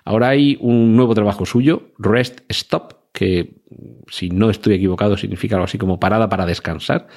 Ahora 0.04 0.28
hay 0.28 0.58
un 0.60 0.96
nuevo 0.96 1.14
trabajo 1.14 1.46
suyo, 1.46 1.92
Rest 1.98 2.40
Stop, 2.48 2.94
que 3.12 3.62
si 4.08 4.30
no 4.30 4.50
estoy 4.50 4.74
equivocado 4.74 5.16
significa 5.16 5.56
algo 5.56 5.64
así 5.64 5.78
como 5.78 5.98
parada 5.98 6.28
para 6.28 6.46
descansar, 6.46 7.08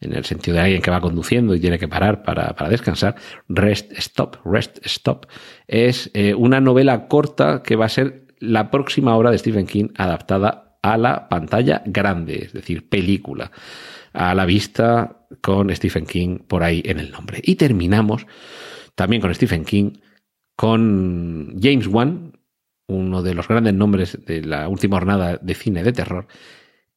en 0.00 0.14
el 0.14 0.24
sentido 0.24 0.56
de 0.56 0.62
alguien 0.62 0.82
que 0.82 0.90
va 0.90 1.00
conduciendo 1.00 1.54
y 1.54 1.60
tiene 1.60 1.78
que 1.78 1.88
parar 1.88 2.22
para, 2.22 2.68
descansar. 2.68 3.16
Rest 3.48 3.92
Stop, 3.92 4.36
Rest 4.44 4.78
Stop, 4.84 5.26
es 5.66 6.10
eh, 6.14 6.34
una 6.34 6.60
novela 6.60 7.08
corta 7.08 7.62
que 7.62 7.76
va 7.76 7.86
a 7.86 7.90
ser 7.90 8.26
la 8.38 8.70
próxima 8.70 9.16
obra 9.16 9.30
de 9.30 9.38
Stephen 9.38 9.66
King 9.66 9.88
adaptada 9.96 10.76
a 10.82 10.98
la 10.98 11.28
pantalla 11.28 11.82
grande, 11.86 12.44
es 12.44 12.52
decir, 12.52 12.88
película, 12.88 13.50
a 14.12 14.34
la 14.34 14.44
vista 14.44 15.26
con 15.40 15.74
Stephen 15.74 16.04
King 16.04 16.38
por 16.46 16.62
ahí 16.62 16.82
en 16.84 17.00
el 17.00 17.10
nombre. 17.10 17.40
Y 17.42 17.54
terminamos 17.54 18.26
también 18.94 19.22
con 19.22 19.34
Stephen 19.34 19.64
King, 19.64 19.92
con 20.56 21.56
James 21.60 21.86
Wan, 21.86 22.38
uno 22.86 23.22
de 23.22 23.34
los 23.34 23.48
grandes 23.48 23.74
nombres 23.74 24.18
de 24.24 24.42
la 24.42 24.68
última 24.68 24.98
jornada 24.98 25.38
de 25.40 25.54
cine 25.54 25.82
de 25.82 25.92
terror, 25.92 26.26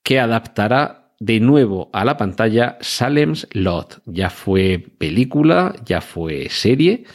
que 0.03 0.19
adaptará 0.19 1.13
de 1.19 1.39
nuevo 1.39 1.89
a 1.93 2.05
la 2.05 2.17
pantalla 2.17 2.77
Salem's 2.81 3.47
Lot. 3.51 4.01
Ya 4.05 4.29
fue 4.29 4.85
película, 4.97 5.75
ya 5.85 6.01
fue 6.01 6.49
serie 6.49 7.05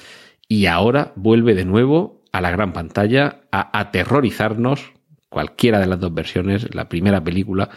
y 0.49 0.67
ahora 0.67 1.13
vuelve 1.17 1.55
de 1.55 1.65
nuevo 1.65 2.23
a 2.33 2.41
la 2.41 2.51
gran 2.51 2.73
pantalla 2.73 3.43
a 3.53 3.79
aterrorizarnos 3.79 4.93
cualquiera 5.33 5.81
de 5.81 5.87
las 5.87 5.99
dos 5.99 6.15
versiones, 6.15 6.73
la 6.75 6.89
primera 6.89 7.25
película, 7.25 7.71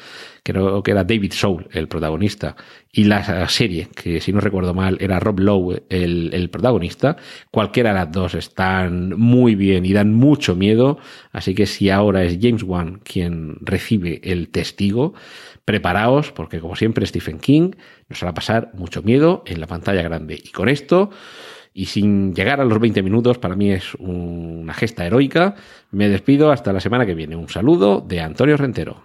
creo 0.44 0.84
que 0.84 0.92
era 0.92 1.04
David 1.04 1.32
Soul 1.34 1.68
el 1.72 1.88
protagonista, 1.88 2.56
y 2.92 3.06
la 3.06 3.48
serie, 3.50 3.88
que 3.96 4.22
si 4.22 4.32
no 4.32 4.42
recuerdo 4.42 4.74
mal 4.74 4.98
era 5.00 5.20
Rob 5.20 5.40
Lowe 5.40 5.84
el, 5.90 6.30
el 6.34 6.50
protagonista, 6.50 7.18
cualquiera 7.50 7.90
de 7.90 7.96
las 7.96 8.12
dos 8.12 8.36
están 8.36 9.18
muy 9.18 9.56
bien 9.56 9.86
y 9.86 9.94
dan 9.94 10.14
mucho 10.14 10.56
miedo, 10.56 11.00
así 11.32 11.56
que 11.56 11.66
si 11.66 11.90
ahora 11.90 12.24
es 12.24 12.38
James 12.40 12.64
Wan 12.64 13.00
quien 13.04 13.56
recibe 13.62 14.22
el 14.24 14.50
testigo, 14.50 15.14
preparaos 15.66 16.32
porque 16.32 16.60
como 16.60 16.76
siempre 16.76 17.06
Stephen 17.06 17.40
King 17.40 17.72
nos 18.10 18.22
hará 18.22 18.34
pasar 18.34 18.72
mucho 18.76 19.02
miedo 19.02 19.44
en 19.48 19.60
la 19.60 19.68
pantalla 19.68 20.04
grande. 20.04 20.40
Y 20.42 20.50
con 20.50 20.70
esto 20.70 21.10
y 21.78 21.88
sin 21.88 22.34
llegar 22.34 22.62
a 22.62 22.66
los 22.66 22.80
20 22.80 23.04
minutos, 23.04 23.38
para 23.38 23.58
mí 23.58 23.70
es 23.70 23.96
una 23.96 24.74
gesta 24.74 25.06
heroica. 25.06 25.56
Me 25.92 26.08
despido 26.08 26.50
hasta 26.50 26.72
la 26.72 26.80
semana 26.80 27.06
que 27.06 27.14
viene. 27.14 27.36
Un 27.36 27.50
saludo 27.50 28.00
de 28.00 28.22
Antonio 28.22 28.56
Rentero. 28.56 29.04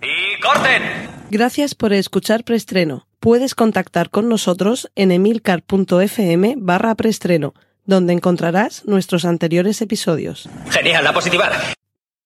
¡Y 0.00 0.40
corten! 0.40 0.82
Gracias 1.30 1.74
por 1.74 1.92
escuchar 1.92 2.44
Preestreno. 2.44 3.08
Puedes 3.18 3.56
contactar 3.56 4.10
con 4.10 4.28
nosotros 4.28 4.88
en 4.94 5.10
emilcar.fm 5.10 6.54
barra 6.58 6.94
preestreno, 6.94 7.54
donde 7.86 8.12
encontrarás 8.12 8.84
nuestros 8.86 9.24
anteriores 9.24 9.82
episodios. 9.82 10.48
Genial, 10.70 11.02
la 11.02 11.12
positivar. 11.12 11.52